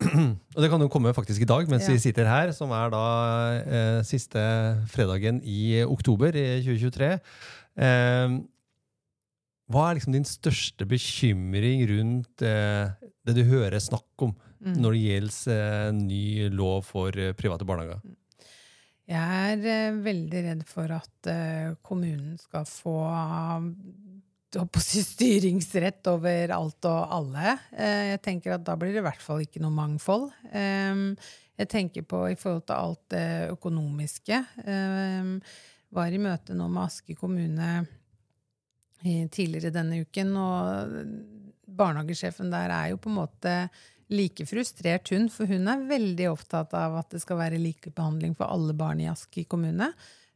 Og 0.01 0.60
det 0.63 0.70
kan 0.72 0.81
jo 0.81 0.89
komme 0.91 1.12
faktisk 1.13 1.43
i 1.43 1.48
dag, 1.50 1.67
mens 1.70 1.86
Ja. 1.88 1.93
vi 1.93 2.00
sitter 2.01 2.25
her, 2.29 2.51
som 2.58 2.72
er 2.74 2.89
da 2.93 3.01
eh, 3.62 4.00
siste 4.08 4.41
fredagen 4.89 5.41
i 5.46 5.84
oktober 5.86 6.34
i 6.36 6.46
2023. 6.65 7.12
Eh, 7.77 8.38
hva 9.72 9.84
er 9.88 9.96
liksom 10.00 10.15
din 10.17 10.25
største 10.27 10.84
bekymring 10.89 11.86
rundt 11.93 12.41
eh, 12.43 12.91
det 13.24 13.36
du 13.38 13.43
hører 13.48 13.79
snakk 13.79 14.25
om 14.25 14.34
når 14.62 14.93
det 14.98 15.03
gjelder 15.05 15.53
eh, 15.55 15.91
ny 15.96 16.25
lov 16.53 16.84
for 16.89 17.15
eh, 17.17 17.31
private 17.38 17.65
barnehager? 17.65 18.01
Jeg 19.12 19.55
er 19.55 19.63
eh, 19.72 20.01
veldig 20.05 20.43
redd 20.50 20.65
for 20.70 20.91
at 20.98 21.31
kommunen 21.86 22.36
skal 22.41 22.65
få 22.70 22.98
eh, 24.58 24.79
styringsrett 25.13 26.08
over 26.12 26.53
alt 26.55 26.88
og 26.89 27.13
alle. 27.17 27.55
Eh, 27.72 28.12
jeg 28.13 28.22
tenker 28.25 28.55
at 28.55 28.65
da 28.67 28.75
blir 28.79 28.93
det 28.93 29.03
i 29.03 29.08
hvert 29.08 29.24
fall 29.24 29.43
ikke 29.43 29.62
noe 29.63 29.75
mangfold. 29.75 30.29
Eh, 30.51 31.03
jeg 31.62 31.70
tenker 31.70 32.08
på 32.08 32.24
i 32.31 32.38
forhold 32.39 32.65
til 32.65 32.77
alt 32.77 33.03
det 33.13 33.27
økonomiske. 33.53 34.38
Jeg 34.65 35.41
var 35.93 36.15
i 36.15 36.22
møte 36.24 36.55
nå 36.58 36.65
med 36.72 36.88
Aske 36.88 37.13
kommune 37.20 37.84
tidligere 39.01 39.74
denne 39.75 40.00
uken, 40.01 40.31
og 40.41 40.96
barnehagesjefen 41.77 42.50
der 42.53 42.74
er 42.74 42.88
jo 42.93 43.01
på 43.03 43.12
en 43.12 43.20
måte 43.20 43.53
like 44.12 44.46
frustrert 44.50 45.12
hun, 45.13 45.29
for 45.31 45.50
hun 45.50 45.70
er 45.72 45.86
veldig 45.88 46.31
opptatt 46.31 46.74
av 46.77 46.98
at 47.00 47.13
det 47.13 47.22
skal 47.24 47.39
være 47.39 47.62
likebehandling 47.62 48.34
for 48.39 48.51
alle 48.51 48.75
barn 48.77 49.03
i 49.03 49.10
Aske 49.12 49.46
kommune. 49.50 49.91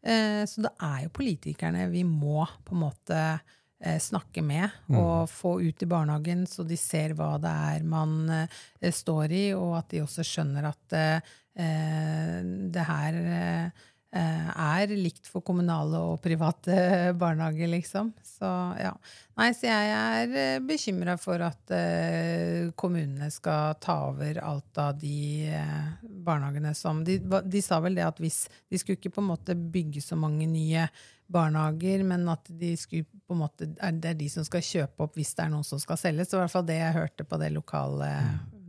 Eh, 0.05 0.43
så 0.45 0.61
det 0.63 0.71
er 0.85 1.05
jo 1.05 1.15
politikerne 1.17 1.87
vi 1.91 2.03
må 2.07 2.45
på 2.65 2.75
en 2.75 2.83
måte 2.85 3.17
eh, 3.17 3.61
snakke 4.01 4.43
med 4.45 4.69
og 4.93 5.29
få 5.31 5.57
ut 5.61 5.83
i 5.83 5.89
barnehagen, 5.89 6.45
så 6.49 6.65
de 6.67 6.77
ser 6.79 7.15
hva 7.17 7.35
det 7.41 7.55
er 7.75 7.87
man 7.87 8.15
eh, 8.33 8.91
står 8.91 9.33
i, 9.33 9.45
og 9.57 9.77
at 9.79 9.91
de 9.93 10.03
også 10.05 10.25
skjønner 10.25 10.69
at 10.71 10.95
eh, 10.97 11.35
eh, 11.61 12.39
det 12.73 12.85
her 12.87 13.19
eh, 13.19 13.83
eh, 14.15 14.49
er 14.49 14.95
likt 14.95 15.29
for 15.29 15.45
kommunale 15.45 15.99
og 16.11 16.21
private 16.23 16.77
barnehager, 17.21 17.69
liksom. 17.71 18.13
Så 18.25 18.49
ja. 18.79 18.91
Nei, 19.39 19.49
så 19.55 19.67
jeg 19.67 19.95
er 19.95 20.63
bekymra 20.63 21.17
for 21.19 21.41
at 21.43 21.71
eh, 21.75 22.71
kommunene 22.79 23.29
skal 23.33 23.75
ta 23.83 23.97
over 24.09 24.39
alt 24.43 24.79
av 24.81 24.99
de 24.99 25.49
eh, 25.51 25.89
barnehagene 26.25 26.73
som 26.77 27.03
de, 27.07 27.19
de 27.21 27.63
sa 27.63 27.81
vel 27.83 27.97
det 27.99 28.07
at 28.07 28.21
hvis 28.23 28.45
De 28.71 28.79
skulle 28.79 28.99
ikke 28.99 29.13
på 29.17 29.23
en 29.23 29.31
måte 29.33 29.55
bygge 29.55 30.03
så 30.03 30.17
mange 30.19 30.47
nye 30.49 30.87
barnehager, 31.31 32.03
men 32.05 32.27
at 32.29 32.49
de 32.49 32.71
skulle 32.77 33.05
måte, 33.33 33.67
det 33.67 34.11
er 34.11 34.17
de 34.19 34.29
som 34.29 34.45
skal 34.45 34.63
kjøpe 34.65 35.07
opp 35.07 35.17
hvis 35.17 35.33
det 35.37 35.45
er 35.45 35.53
noen 35.53 35.65
som 35.65 35.81
skal 35.81 35.97
selges. 35.99 36.29
Det 36.29 36.37
var 36.37 36.43
i 36.43 36.45
hvert 36.45 36.55
fall 36.55 36.67
det 36.69 36.77
jeg 36.79 36.97
hørte 36.99 37.27
på 37.27 37.39
det 37.41 37.51
lokale 37.55 38.11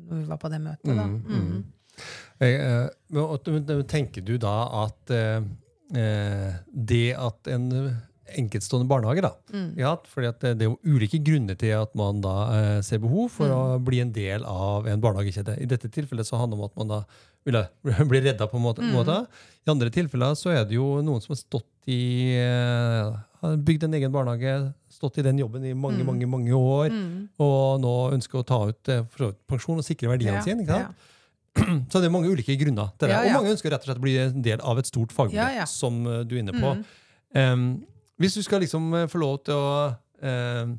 når 0.07 0.21
vi 0.23 0.27
var 0.31 0.41
på 0.41 0.51
det 0.53 0.61
møtet. 0.63 0.91
da. 0.91 1.05
Mm. 1.05 1.23
Mm. 1.29 1.63
eh, 2.47 2.89
men 3.11 3.65
men 3.67 3.87
Tenker 3.91 4.23
du 4.23 4.37
da 4.39 4.57
at 4.85 5.15
eh, 5.15 5.41
eh, 5.99 6.53
det 6.73 7.09
at 7.15 7.51
en 7.53 7.71
enkeltstående 8.37 8.89
barnehage 8.91 9.23
da, 9.23 9.31
ja, 9.79 9.93
fordi 10.11 10.27
at 10.27 10.41
det 10.43 10.57
det 10.59 10.67
er 10.67 10.73
jo 10.73 10.97
ulike 10.97 11.21
grunner 11.23 11.55
til 11.55 11.77
at 11.77 11.93
man 11.95 12.21
da 12.25 12.35
eh, 12.57 12.81
ser 12.83 12.99
behov 12.99 13.31
for 13.37 13.53
å 13.55 13.79
bli 13.79 14.01
en 14.03 14.13
del 14.13 14.45
av 14.51 14.89
en 14.91 15.03
barnehagekjede. 15.03 15.59
I 15.63 15.69
dette 15.71 15.91
tilfellet 15.95 16.27
så 16.27 16.41
handler 16.41 16.57
det 16.59 16.65
om 16.65 16.71
at 16.71 16.81
man 16.81 16.91
da 16.91 17.01
ville 17.47 17.63
bli 18.11 18.21
redda 18.27 18.49
på 18.51 18.59
en 18.59 18.65
måte. 18.67 18.85
måte. 18.93 19.21
I 19.67 19.71
andre 19.73 19.91
tilfeller 19.95 20.35
så 20.39 20.53
er 20.55 20.67
det 20.69 20.77
jo 20.79 20.99
noen 21.07 21.23
som 21.25 21.33
har 21.35 21.41
stått 21.41 21.91
i 21.91 22.35
eh, 22.43 23.17
har 23.43 23.57
bygd 23.63 23.85
en 23.87 23.95
egen 23.99 24.13
barnehage, 24.15 24.73
stått 24.91 25.19
i 25.21 25.25
den 25.27 25.39
jobben 25.39 25.65
i 25.69 25.75
mange, 25.77 26.03
mange, 26.07 26.27
mange 26.27 26.55
år, 26.57 26.95
og 27.43 27.81
nå 27.83 27.93
ønsker 28.17 28.41
å 28.41 28.47
ta 28.49 28.59
ut 28.71 28.91
eh, 28.91 29.05
pensjon 29.47 29.79
og 29.83 29.87
sikre 29.87 30.11
verdiene 30.11 30.41
Ja, 30.41 30.45
sine. 30.47 30.65
ikke 30.67 30.81
ja. 30.87 30.89
Så 31.91 32.01
det 32.03 32.09
er 32.09 32.13
mange 32.13 32.29
ulike 32.29 32.53
grunner 32.61 32.91
til 33.01 33.09
det. 33.09 33.15
Ja. 33.17 33.21
Og 33.31 33.39
mange 33.41 33.55
ønsker 33.55 33.73
rett 33.73 33.85
og 33.85 33.89
slett 33.89 34.01
å 34.01 34.05
bli 34.05 34.17
en 34.21 34.43
del 34.45 34.61
av 34.61 34.81
et 34.83 34.89
stort 34.91 35.15
fagmiljø, 35.17 35.65
som 35.71 36.03
eh, 36.11 36.25
du 36.29 36.35
er 36.37 36.43
inne 36.43 36.57
på. 36.57 36.73
Um, 37.37 37.63
hvis 38.21 38.35
du 38.37 38.43
skal 38.45 38.61
liksom 38.65 38.91
få 39.13 39.21
lov 39.23 39.39
til 39.47 39.57
å 39.57 39.71
eh, 40.25 40.75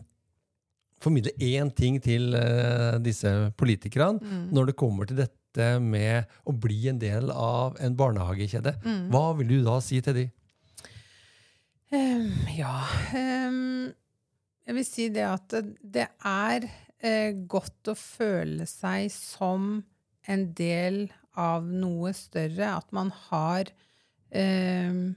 formidle 1.03 1.34
én 1.45 1.69
ting 1.77 1.99
til 2.01 2.34
uh, 2.34 2.97
disse 3.03 3.30
politikerne 3.58 4.17
Mm. 4.17 4.47
når 4.56 4.71
det 4.71 4.75
kommer 4.80 5.06
til 5.06 5.19
dette 5.19 5.37
med 5.55 6.25
å 6.45 6.51
bli 6.53 6.88
en 6.89 6.99
del 6.99 7.31
av 7.31 7.77
en 7.79 7.95
barnehagekjede, 7.95 8.75
Mm. 8.83 9.10
hva 9.10 9.38
vil 9.38 9.47
du 9.47 9.63
da 9.63 9.79
si 9.81 10.01
til 10.01 10.13
de? 10.13 10.29
Um, 11.91 12.33
ja 12.51 12.83
um, 13.15 13.93
Jeg 14.67 14.75
vil 14.75 14.86
si 14.86 15.07
det 15.10 15.23
at 15.23 15.53
det 15.81 16.07
er 16.27 16.65
uh, 16.67 17.31
godt 17.47 17.88
å 17.88 17.95
føle 17.95 18.65
seg 18.67 19.07
som 19.13 19.83
en 20.27 20.53
del 20.53 21.07
av 21.39 21.63
noe 21.63 22.12
større. 22.12 22.73
At 22.81 22.91
man 22.91 23.13
har 23.29 23.71
um, 24.36 25.15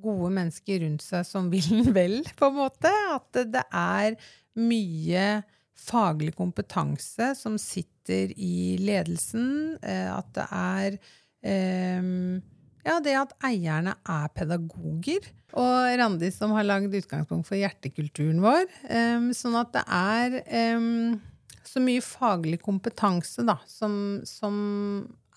gode 0.00 0.30
mennesker 0.32 0.80
rundt 0.86 1.04
seg 1.04 1.26
som 1.28 1.50
vil 1.52 1.84
vel, 1.98 2.22
på 2.38 2.48
en 2.48 2.56
måte. 2.56 2.88
At 3.12 3.28
det, 3.36 3.50
det 3.52 3.66
er 3.68 4.16
mye 4.56 5.26
faglig 5.78 6.34
kompetanse 6.38 7.32
som 7.38 7.58
sitter 7.60 8.32
i 8.38 8.76
ledelsen. 8.80 9.76
Eh, 9.82 10.10
at 10.12 10.30
det 10.36 10.48
er 10.50 10.98
ehm, 11.50 12.42
ja, 12.84 12.98
det 13.00 13.16
at 13.18 13.36
eierne 13.46 13.96
er 14.02 14.32
pedagoger. 14.36 15.30
Og 15.54 15.98
Randi 16.00 16.30
som 16.34 16.52
har 16.56 16.66
lagd 16.66 16.94
utgangspunkt 16.94 17.46
for 17.48 17.56
hjertekulturen 17.56 18.42
vår. 18.42 18.66
sånn 19.38 19.54
at 19.60 19.70
det 19.76 19.84
er 19.86 20.40
så 21.64 21.82
mye 21.82 22.02
faglig 22.04 22.58
kompetanse 22.62 23.44
da, 23.46 23.56
som, 23.70 23.94
som 24.28 24.56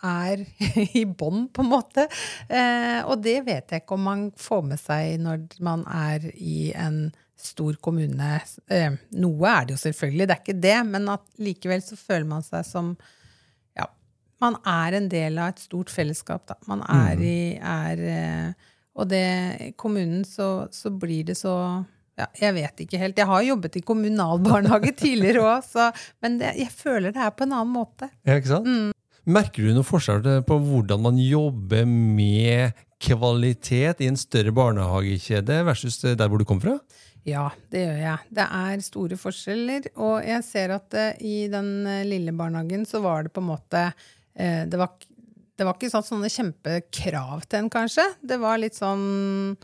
er 0.05 0.43
i 1.01 1.05
bånn, 1.05 1.47
på 1.53 1.63
en 1.63 1.71
måte. 1.71 2.07
Eh, 2.49 2.99
og 3.05 3.21
det 3.25 3.39
vet 3.47 3.71
jeg 3.71 3.83
ikke 3.83 3.97
om 3.97 4.09
man 4.09 4.27
får 4.37 4.65
med 4.71 4.81
seg 4.81 5.21
når 5.23 5.47
man 5.65 5.85
er 5.89 6.29
i 6.35 6.71
en 6.77 7.07
stor 7.41 7.77
kommune. 7.83 8.29
Eh, 8.69 8.95
noe 9.21 9.51
er 9.51 9.67
det 9.67 9.75
jo 9.75 9.81
selvfølgelig, 9.83 10.27
det 10.27 10.35
er 10.35 10.43
ikke 10.43 10.61
det, 10.63 10.77
men 10.89 11.09
at 11.13 11.25
likevel 11.41 11.83
så 11.85 11.97
føler 11.99 12.27
man 12.29 12.45
seg 12.45 12.65
som 12.67 12.93
ja, 13.77 13.87
man 14.43 14.57
er 14.67 14.97
en 14.97 15.09
del 15.11 15.37
av 15.41 15.53
et 15.53 15.61
stort 15.67 15.93
fellesskap. 15.93 16.47
Da. 16.49 16.57
Man 16.69 16.83
er 16.83 17.21
i 17.21 17.37
er, 17.57 18.07
eh, 18.15 18.73
Og 18.97 19.05
det 19.11 19.75
kommunen 19.77 20.25
så, 20.25 20.67
så 20.73 20.89
blir 20.89 21.23
det 21.27 21.37
så 21.37 21.53
ja, 22.17 22.25
Jeg 22.41 22.55
vet 22.55 22.79
ikke 22.81 22.97
helt. 22.97 23.17
Jeg 23.17 23.29
har 23.29 23.41
jobbet 23.45 23.77
i 23.77 23.85
kommunal 23.85 24.41
barnehage 24.41 24.95
tidligere 25.03 25.43
òg, 25.45 25.97
men 26.25 26.39
det, 26.41 26.55
jeg 26.57 26.73
føler 26.73 27.13
det 27.13 27.21
er 27.21 27.35
på 27.37 27.45
en 27.45 27.53
annen 27.53 27.75
måte. 27.75 28.09
Ja, 28.25 28.39
ikke 28.39 28.55
sant? 28.55 28.93
Merker 29.27 29.67
du 29.67 29.75
noe 29.75 29.85
forskjell 29.85 30.23
på 30.47 30.57
hvordan 30.63 31.03
man 31.03 31.17
jobber 31.19 31.83
med 31.85 32.77
kvalitet 33.03 34.01
i 34.01 34.07
en 34.09 34.17
større 34.17 34.53
barnehagekjede 34.55 35.59
versus 35.67 35.99
der 36.01 36.29
hvor 36.31 36.41
du 36.41 36.47
kommer 36.47 36.63
fra? 36.63 36.77
Ja, 37.27 37.49
det 37.73 37.81
gjør 37.83 37.97
jeg. 37.99 38.31
Det 38.39 38.45
er 38.55 38.83
store 38.85 39.17
forskjeller. 39.19 39.89
Og 39.99 40.23
jeg 40.23 40.45
ser 40.47 40.73
at 40.77 40.95
eh, 40.95 41.17
i 41.27 41.37
den 41.51 41.71
eh, 41.89 42.05
lille 42.07 42.31
barnehagen 42.35 42.85
så 42.87 43.01
var 43.03 43.25
det 43.27 43.33
på 43.35 43.43
en 43.43 43.49
måte 43.49 43.81
eh, 43.83 44.63
det, 44.63 44.79
var, 44.79 44.93
det 45.59 45.67
var 45.67 45.75
ikke 45.75 45.91
sånn, 45.91 46.07
sånne 46.07 46.31
kjempekrav 46.31 47.43
til 47.43 47.65
en, 47.65 47.71
kanskje. 47.73 48.05
Det 48.23 48.39
var 48.39 48.61
litt 48.61 48.79
sånn 48.79 49.57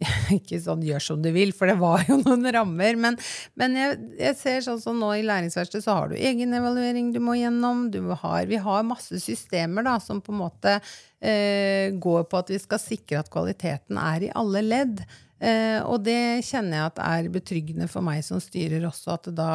Ikke 0.38 0.60
sånn 0.62 0.82
'gjør 0.84 1.02
som 1.04 1.22
du 1.22 1.30
vil', 1.34 1.52
for 1.56 1.70
det 1.70 1.76
var 1.80 2.04
jo 2.08 2.18
noen 2.22 2.48
rammer. 2.54 2.96
Men, 3.00 3.18
men 3.60 3.76
jeg, 3.76 3.98
jeg 4.20 4.38
ser 4.40 4.64
sånn 4.66 4.80
som 4.82 4.98
nå 5.00 5.12
i 5.18 5.24
læringsverkstedet, 5.26 5.84
så 5.84 5.96
har 5.98 6.10
du 6.10 6.16
egen 6.16 6.56
evaluering 6.56 7.12
du 7.14 7.20
må 7.24 7.36
gjennom. 7.38 7.88
Du 7.92 8.00
har, 8.08 8.44
vi 8.50 8.60
har 8.60 8.86
masse 8.88 9.20
systemer 9.22 9.86
da, 9.86 9.98
som 10.02 10.22
på 10.24 10.34
en 10.34 10.42
måte 10.42 10.76
eh, 10.76 11.92
går 11.92 12.28
på 12.30 12.40
at 12.40 12.52
vi 12.52 12.60
skal 12.62 12.82
sikre 12.82 13.20
at 13.20 13.32
kvaliteten 13.32 14.00
er 14.00 14.28
i 14.28 14.34
alle 14.40 14.64
ledd. 14.64 15.04
Eh, 15.40 15.80
og 15.84 16.04
det 16.04 16.44
kjenner 16.48 16.78
jeg 16.78 16.90
at 16.90 17.04
er 17.06 17.32
betryggende 17.32 17.88
for 17.88 18.04
meg 18.04 18.24
som 18.26 18.42
styrer 18.42 18.84
også, 18.88 19.16
at 19.16 19.32
da 19.36 19.52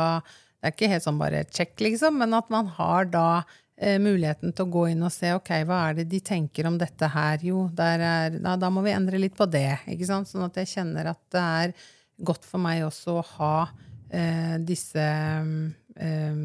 det 0.66 0.72
er 0.72 0.74
ikke 0.74 0.88
helt 0.90 1.06
sånn 1.06 1.20
bare 1.20 1.44
check, 1.54 1.76
liksom, 1.78 2.16
men 2.18 2.32
at 2.34 2.48
man 2.50 2.72
har 2.74 3.06
da 3.14 3.28
muligheten 3.76 4.54
til 4.56 4.64
å 4.66 4.72
gå 4.72 4.86
inn 4.94 5.04
og 5.04 5.12
se 5.12 5.34
ok, 5.36 5.50
hva 5.68 5.82
er 5.90 5.98
det 5.98 6.06
de 6.08 6.22
tenker 6.24 6.70
om 6.70 6.78
dette 6.80 7.10
her. 7.12 7.42
Jo, 7.44 7.66
der 7.76 8.04
er, 8.08 8.38
da, 8.40 8.54
da 8.60 8.70
må 8.72 8.84
vi 8.86 8.94
endre 8.96 9.20
litt 9.20 9.36
på 9.36 9.48
det. 9.52 9.82
ikke 9.92 10.08
sant? 10.08 10.30
Sånn 10.32 10.46
at 10.48 10.62
jeg 10.62 10.72
kjenner 10.78 11.12
at 11.12 11.20
det 11.36 11.44
er 11.44 11.76
godt 12.24 12.48
for 12.48 12.64
meg 12.64 12.86
også 12.86 13.18
å 13.20 13.26
ha 13.36 13.56
eh, 14.10 14.56
disse 14.64 15.04
eh, 15.04 16.40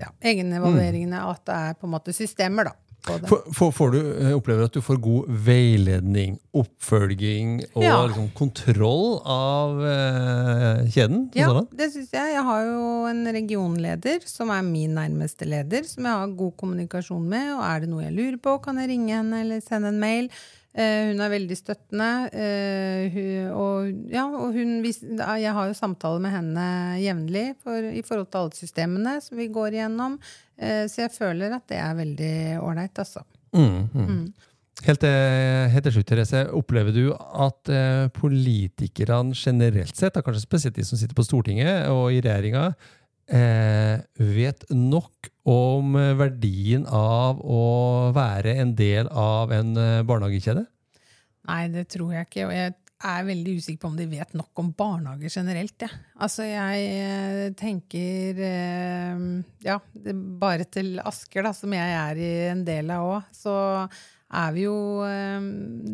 ja, 0.00 0.12
egenevalueringene, 0.20 1.24
at 1.26 1.42
det 1.48 1.58
er 1.70 1.80
på 1.80 1.88
en 1.88 1.94
måte 1.96 2.14
systemer, 2.16 2.70
da. 2.70 2.89
På 3.06 3.16
det. 3.20 3.28
For, 3.30 3.42
for, 3.56 3.72
får 3.76 3.90
du, 3.94 3.98
eh, 4.26 4.32
opplever 4.36 4.64
at 4.68 4.76
du 4.76 4.80
får 4.84 5.00
god 5.02 5.28
veiledning, 5.46 6.38
oppfølging 6.56 7.56
og 7.74 7.82
Ja. 7.84 7.96
liksom, 8.06 8.28
kontroll 8.36 9.20
av 9.24 9.80
eh, 9.86 10.84
kjeden? 10.94 11.30
Ja, 11.36 11.48
sånn. 11.48 11.68
det 11.76 11.90
syns 11.94 12.12
jeg. 12.14 12.34
Jeg 12.34 12.44
har 12.46 12.64
jo 12.66 12.84
en 13.10 13.24
regionleder 13.34 14.20
som 14.28 14.50
er 14.54 14.62
min 14.66 14.94
nærmeste 14.98 15.46
leder, 15.48 15.84
som 15.88 16.04
jeg 16.04 16.12
har 16.22 16.36
god 16.38 16.56
kommunikasjon 16.60 17.26
med. 17.28 17.52
Og 17.56 17.64
er 17.66 17.80
det 17.84 17.90
noe 17.92 18.04
jeg 18.06 18.16
lurer 18.16 18.40
på, 18.42 18.58
kan 18.64 18.76
jeg 18.82 18.90
ringe 18.94 19.14
henne 19.20 19.42
eller 19.44 19.60
sende 19.64 19.88
en 19.94 20.00
mail. 20.02 20.30
Eh, 20.74 21.08
hun 21.10 21.18
er 21.20 21.32
veldig 21.32 21.56
støttende. 21.58 22.08
eh, 22.32 23.08
hun, 23.10 23.48
og 23.58 24.12
ja, 24.12 24.24
og 24.28 24.52
hun, 24.54 24.76
jeg 24.84 25.52
har 25.56 25.66
jo 25.66 25.74
samtaler 25.74 26.20
med 26.22 26.30
henne 26.30 26.66
jevnlig 27.02 27.56
for, 27.62 27.74
i 27.90 28.02
forhold 28.06 28.28
til 28.30 28.38
alle 28.44 28.54
systemene 28.54 29.16
som 29.24 29.36
vi 29.40 29.48
går 29.50 29.74
igjennom. 29.80 30.14
Eh, 30.60 30.84
så 30.86 31.02
jeg 31.08 31.10
føler 31.16 31.56
at 31.56 31.66
det 31.72 31.80
er 31.82 31.98
veldig 31.98 32.34
ålreit, 32.62 32.94
altså. 33.02 33.24
Mm, 33.52 33.88
mm. 33.94 34.22
Helt, 34.86 35.00
til- 35.02 35.68
helt 35.74 35.84
til 35.84 35.92
slutt, 35.92 36.06
Therese. 36.06 36.44
Opplever 36.56 36.94
du 36.94 37.10
at 37.12 37.68
politikerne 38.16 39.34
generelt 39.36 39.96
sett, 39.98 40.14
kanskje 40.24 40.40
spesielt 40.46 40.76
de 40.78 40.84
som 40.86 40.96
sitter 41.00 41.18
på 41.18 41.26
Stortinget 41.26 41.88
og 41.92 42.12
i 42.14 42.20
regjeringa, 42.22 42.70
eh, 43.32 44.02
vet 44.18 44.66
nok 44.74 45.30
om 45.50 45.96
eh, 45.98 46.12
verdien 46.18 46.84
av 46.86 47.40
å 47.40 47.62
være 48.16 48.58
en 48.62 48.74
del 48.78 49.10
av 49.10 49.54
en 49.54 49.72
eh, 49.78 50.02
barnehagekjede? 50.06 50.66
Nei, 51.50 51.64
det 51.72 51.88
tror 51.94 52.12
jeg 52.14 52.28
ikke. 52.28 52.46
Og 52.48 52.54
jeg 52.54 52.74
er 53.00 53.26
veldig 53.30 53.56
usikker 53.56 53.80
på 53.80 53.90
om 53.90 53.98
de 53.98 54.06
vet 54.10 54.36
nok 54.36 54.60
om 54.60 54.70
barnehager 54.76 55.32
generelt. 55.40 55.86
Ja. 55.86 55.90
Altså, 56.20 56.44
jeg 56.48 56.86
eh, 57.00 57.44
tenker 57.58 58.42
eh, 58.44 59.26
Ja, 59.64 59.80
bare 60.12 60.68
til 60.68 60.98
Asker, 61.02 61.46
da, 61.48 61.54
som 61.56 61.72
jeg 61.76 61.98
er 62.02 62.20
i 62.20 62.32
en 62.50 62.64
del 62.66 62.92
av 62.94 63.08
òg, 63.08 63.30
så 63.36 63.54
er 64.30 64.52
vi 64.54 64.64
jo 64.64 64.74
eh, 65.02 65.42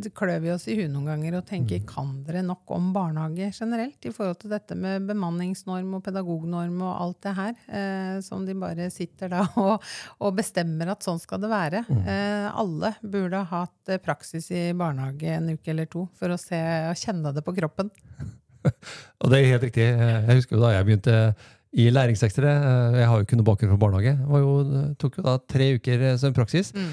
Det 0.03 0.13
klør 0.17 0.41
vi 0.45 0.53
oss 0.53 0.67
i 0.69 0.77
huet 0.77 0.91
noen 0.93 1.09
ganger 1.09 1.39
og 1.39 1.47
tenker 1.49 1.85
kan 1.89 2.13
dere 2.27 2.43
nok 2.45 2.69
om 2.77 2.91
barnehage 2.95 3.49
generelt 3.57 4.09
i 4.09 4.13
forhold 4.15 4.41
til 4.43 4.53
dette 4.53 4.77
med 4.79 5.07
bemanningsnorm 5.09 5.97
og 5.99 6.05
pedagognorm 6.05 6.83
og 6.85 6.93
alt 6.93 7.21
det 7.27 7.35
her, 7.39 7.55
eh, 7.81 8.17
som 8.25 8.45
de 8.47 8.57
bare 8.59 8.91
sitter 8.93 9.33
da 9.33 9.45
og, 9.65 9.85
og 10.21 10.37
bestemmer 10.37 10.93
at 10.93 11.07
sånn 11.07 11.21
skal 11.23 11.43
det 11.43 11.53
være. 11.53 11.85
Eh, 12.03 12.49
alle 12.53 12.93
burde 13.03 13.41
ha 13.41 13.65
hatt 13.65 13.93
eh, 13.93 14.03
praksis 14.03 14.51
i 14.53 14.69
barnehage 14.77 15.37
en 15.39 15.55
uke 15.55 15.73
eller 15.73 15.89
to 15.91 16.07
for 16.17 16.35
å 16.35 16.41
se 16.41 16.61
og 16.91 17.01
kjenne 17.01 17.33
det 17.37 17.45
på 17.47 17.57
kroppen. 17.57 17.93
Og 19.23 19.31
det 19.31 19.39
er 19.39 19.53
helt 19.53 19.65
riktig. 19.69 19.85
Jeg 19.87 20.37
husker 20.41 20.57
jo 20.57 20.63
da 20.65 20.73
jeg 20.75 20.87
begynte 20.89 21.17
i 21.77 21.87
læringssektere. 21.93 22.53
eh, 22.57 22.99
Jeg 23.03 23.07
har 23.11 23.21
jo 23.21 23.27
ikke 23.27 23.37
noe 23.39 23.49
bakgrunn 23.51 23.73
fra 23.75 23.81
barnehage. 23.85 24.17
Det 24.19 24.29
var 24.33 24.41
jo, 24.45 24.53
tok 24.99 25.19
jo 25.21 25.25
da 25.27 25.37
tre 25.53 25.71
uker 25.77 26.05
eh, 26.11 26.17
som 26.21 26.33
praksis. 26.37 26.73
Mm. 26.75 26.93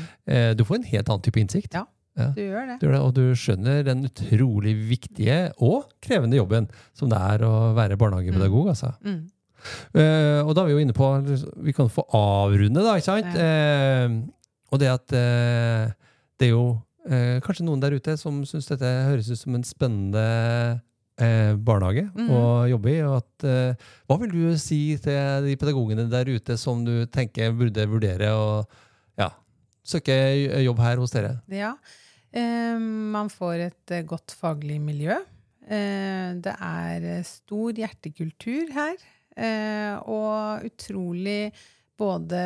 Du 0.59 0.63
får 0.67 0.79
en 0.81 0.89
helt 0.91 1.09
annen 1.09 1.23
type 1.23 1.39
innsikt. 1.39 1.73
Ja, 1.79 1.85
Ja. 2.15 2.27
du 2.35 2.41
gjør 2.43 2.67
det. 2.69 2.75
Du 2.79 2.85
gjør 2.85 2.93
det, 2.93 3.01
og 3.01 3.13
du 3.17 3.23
skjønner 3.33 3.83
den 3.87 4.03
utrolig 4.05 4.75
viktige 4.89 5.37
og 5.65 5.87
krevende 6.03 6.37
jobben 6.37 6.67
som 6.93 7.09
det 7.09 7.17
er 7.17 7.41
å 7.47 7.73
være 7.73 7.97
barnehagepedagog. 7.97 8.67
Altså. 8.69 8.91
Mm. 9.01 9.23
Uh, 9.95 10.43
og 10.43 10.51
da 10.57 10.61
er 10.61 10.67
vi 10.67 10.73
jo 10.75 10.81
inne 10.83 10.91
på 10.93 11.07
Vi 11.63 11.71
kan 11.71 11.87
få 11.87 12.03
avrunde, 12.13 12.83
da. 12.83 12.97
ikke 12.99 13.07
sant? 13.07 13.37
Eh, 13.39 14.09
og 14.73 14.79
det 14.81 14.89
at 14.91 15.13
uh, 15.15 15.93
det 16.37 16.49
er 16.49 16.51
jo 16.51 16.65
eh, 17.07 17.39
kanskje 17.45 17.63
noen 17.65 17.79
der 17.79 17.95
ute 17.95 18.17
som 18.19 18.41
syns 18.45 18.67
dette 18.67 18.83
høres 19.07 19.29
ut 19.31 19.39
som 19.39 19.55
en 19.55 19.63
spennende 19.63 20.25
eh, 21.21 21.53
barnehage 21.55 22.05
mm. 22.13 22.29
å 22.31 22.41
jobbe 22.71 22.93
i. 22.93 23.01
Og 23.05 23.17
at, 23.19 23.45
eh, 23.49 23.91
hva 24.09 24.17
vil 24.21 24.33
du 24.33 24.57
si 24.61 24.81
til 25.01 25.47
de 25.47 25.57
pedagogene 25.59 26.07
der 26.11 26.31
ute 26.33 26.57
som 26.59 26.83
du 26.85 27.05
tenker 27.11 27.53
burde 27.57 27.87
vurdere 27.89 28.31
å 28.37 28.47
ja, 29.19 29.29
søke 29.85 30.15
jobb 30.63 30.81
her 30.83 31.03
hos 31.03 31.15
dere? 31.15 31.35
Ja. 31.53 31.75
Eh, 32.33 32.77
man 32.79 33.29
får 33.33 33.67
et 33.69 33.95
eh, 33.95 34.05
godt 34.09 34.35
faglig 34.39 34.79
miljø. 34.81 35.19
Eh, 35.63 36.33
det 36.43 36.55
er 36.59 37.09
eh, 37.19 37.27
stor 37.27 37.77
hjertekultur 37.77 38.73
her. 38.75 38.97
Eh, 39.33 39.93
og 40.09 40.65
utrolig 40.67 41.53
både 41.99 42.41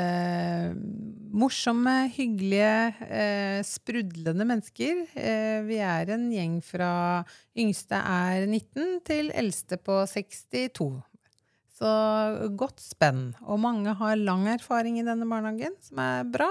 morsomme, 1.37 2.09
hyggelige, 2.15 2.93
eh, 3.07 3.63
sprudlende 3.63 4.45
mennesker. 4.47 5.05
Eh, 5.15 5.61
vi 5.67 5.77
er 5.77 6.09
en 6.13 6.29
gjeng 6.31 6.57
fra 6.63 7.23
yngste 7.57 7.95
er 7.95 8.47
19 8.47 8.99
til 9.07 9.31
eldste 9.31 9.77
på 9.77 10.01
62. 10.07 11.03
Så 11.77 11.89
godt 12.57 12.81
spenn. 12.81 13.35
Og 13.45 13.59
mange 13.61 13.93
har 13.93 14.15
lang 14.15 14.47
erfaring 14.47 14.99
i 14.99 15.05
denne 15.05 15.27
barnehagen, 15.29 15.75
som 15.81 15.99
er 16.01 16.23
bra. 16.23 16.49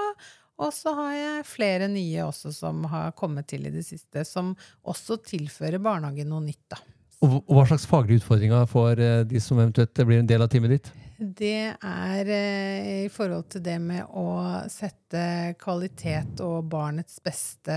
Og 0.57 0.73
så 0.73 0.95
har 0.97 1.13
jeg 1.13 1.49
flere 1.51 1.89
nye 1.89 2.25
også 2.25 2.53
som 2.55 2.85
har 2.89 3.13
kommet 3.13 3.49
til 3.51 3.67
i 3.67 3.73
det 3.75 3.85
siste, 3.85 4.25
som 4.25 4.55
også 4.87 5.19
tilfører 5.27 5.83
barnehagen 5.83 6.31
noe 6.31 6.45
nytt. 6.47 6.63
da. 6.71 6.79
Og 7.25 7.43
hva 7.49 7.65
slags 7.67 7.89
faglige 7.89 8.21
utfordringer 8.21 8.69
får 8.69 9.01
eh, 9.01 9.25
de 9.25 9.41
som 9.41 9.59
eventuelt 9.59 10.07
blir 10.07 10.21
en 10.21 10.29
del 10.29 10.45
av 10.45 10.49
teamet 10.53 10.77
ditt? 10.77 10.91
Det 11.17 11.73
er 11.73 12.29
eh, 12.29 12.89
i 13.07 13.09
forhold 13.13 13.47
til 13.55 13.63
det 13.65 13.77
med 13.81 14.05
å 14.21 14.29
sette 14.69 15.55
kvalitet 15.57 16.43
og 16.45 16.67
barnets 16.69 17.23
beste 17.25 17.77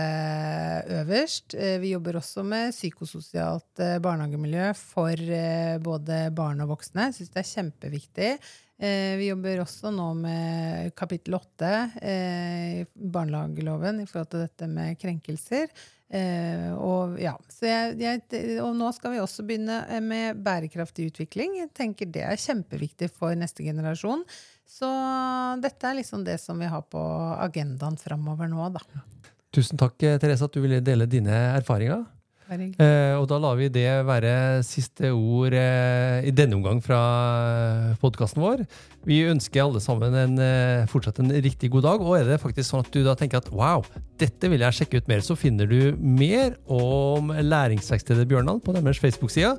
øverst. 1.00 1.56
Eh, 1.56 1.78
vi 1.80 1.94
jobber 1.94 2.20
også 2.20 2.44
med 2.44 2.76
psykososialt 2.76 3.80
eh, 3.86 4.00
barnehagemiljø 4.04 4.74
for 4.76 5.16
eh, 5.16 5.78
både 5.80 6.26
barn 6.36 6.66
og 6.66 6.74
voksne. 6.74 7.08
Jeg 7.08 7.20
syns 7.22 7.32
det 7.36 7.44
er 7.44 7.52
kjempeviktig. 7.54 8.32
Eh, 8.80 9.18
vi 9.20 9.28
jobber 9.28 9.60
også 9.60 9.92
nå 9.92 10.08
med 10.22 10.94
kapittel 10.96 11.36
åtte 11.36 11.72
eh, 12.00 12.80
i 12.80 12.84
barnehageloven 12.96 14.00
i 14.00 14.06
forhold 14.08 14.30
til 14.32 14.46
dette 14.46 14.70
med 14.72 14.96
krenkelser. 15.02 15.68
Eh, 16.10 16.70
og, 16.74 17.18
ja, 17.20 17.34
jeg, 17.60 17.98
jeg, 18.00 18.22
og 18.64 18.72
nå 18.80 18.94
skal 18.96 19.14
vi 19.14 19.20
også 19.20 19.44
begynne 19.46 19.82
med 20.06 20.40
bærekraftig 20.46 21.10
utvikling. 21.12 21.58
Jeg 21.60 21.74
tenker 21.76 22.08
Det 22.08 22.24
er 22.24 22.40
kjempeviktig 22.40 23.12
for 23.12 23.36
neste 23.36 23.68
generasjon. 23.68 24.24
Så 24.70 24.88
dette 25.60 25.90
er 25.90 26.00
liksom 26.00 26.24
det 26.24 26.38
som 26.40 26.62
vi 26.62 26.70
har 26.72 26.86
på 26.88 27.04
agendaen 27.36 28.00
framover 28.00 28.48
nå, 28.48 28.72
da. 28.78 29.04
Tusen 29.52 29.82
takk, 29.82 29.98
Therese, 30.00 30.46
at 30.46 30.56
du 30.56 30.62
ville 30.64 30.80
dele 30.86 31.10
dine 31.10 31.36
erfaringer. 31.58 32.06
Eh, 32.50 33.14
og 33.14 33.28
da 33.30 33.38
lar 33.42 33.58
vi 33.60 33.68
det 33.70 33.88
være 34.08 34.64
siste 34.66 35.12
ord 35.14 35.54
eh, 35.54 36.26
i 36.26 36.34
denne 36.34 36.58
omgang 36.58 36.80
fra 36.82 37.00
podkasten 38.02 38.42
vår. 38.42 38.64
Vi 39.06 39.20
ønsker 39.30 39.64
alle 39.64 39.82
sammen 39.84 40.16
en, 40.18 40.34
eh, 40.42 40.88
fortsatt 40.90 41.22
en 41.22 41.30
riktig 41.30 41.70
god 41.76 41.86
dag. 41.86 42.02
Og 42.02 42.18
er 42.18 42.26
det 42.26 42.40
faktisk 42.42 42.72
sånn 42.72 42.86
at 42.86 42.92
du 42.94 43.04
da 43.06 43.14
tenker 43.20 43.44
at 43.44 43.52
wow, 43.54 43.86
dette 44.22 44.50
vil 44.50 44.66
jeg 44.66 44.80
sjekke 44.80 45.04
ut 45.04 45.12
mer, 45.12 45.22
så 45.26 45.38
finner 45.38 45.70
du 45.70 45.94
mer 46.00 46.58
om 46.66 47.30
Læringsverkstedet 47.30 48.26
Bjørndal 48.30 48.64
på 48.66 48.74
deres 48.78 49.02
Facebook-side. 49.04 49.54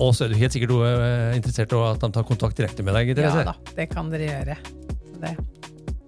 Og 0.00 0.14
så 0.16 0.24
er 0.24 0.32
du 0.32 0.40
helt 0.40 0.54
sikkert 0.56 0.74
eh, 0.88 1.36
interessert 1.38 1.72
i 1.76 1.84
at 1.92 2.02
de 2.02 2.12
tar 2.16 2.26
kontakt 2.26 2.58
direkte 2.58 2.82
med 2.86 2.98
deg. 2.98 3.14
Ja 3.20 3.44
da, 3.52 3.56
det 3.76 3.90
kan 3.92 4.10
dere 4.12 4.30
gjøre. 4.32 4.58
Det. 5.20 5.34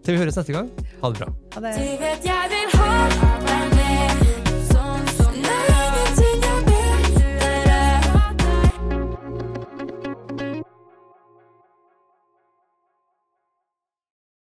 Til 0.02 0.16
vi 0.16 0.24
høres 0.24 0.38
neste 0.40 0.56
gang. 0.56 0.68
Ha 1.02 1.12
det 1.12 1.22
bra. 1.22 1.28
Ha 1.54 1.66
det. 1.68 3.51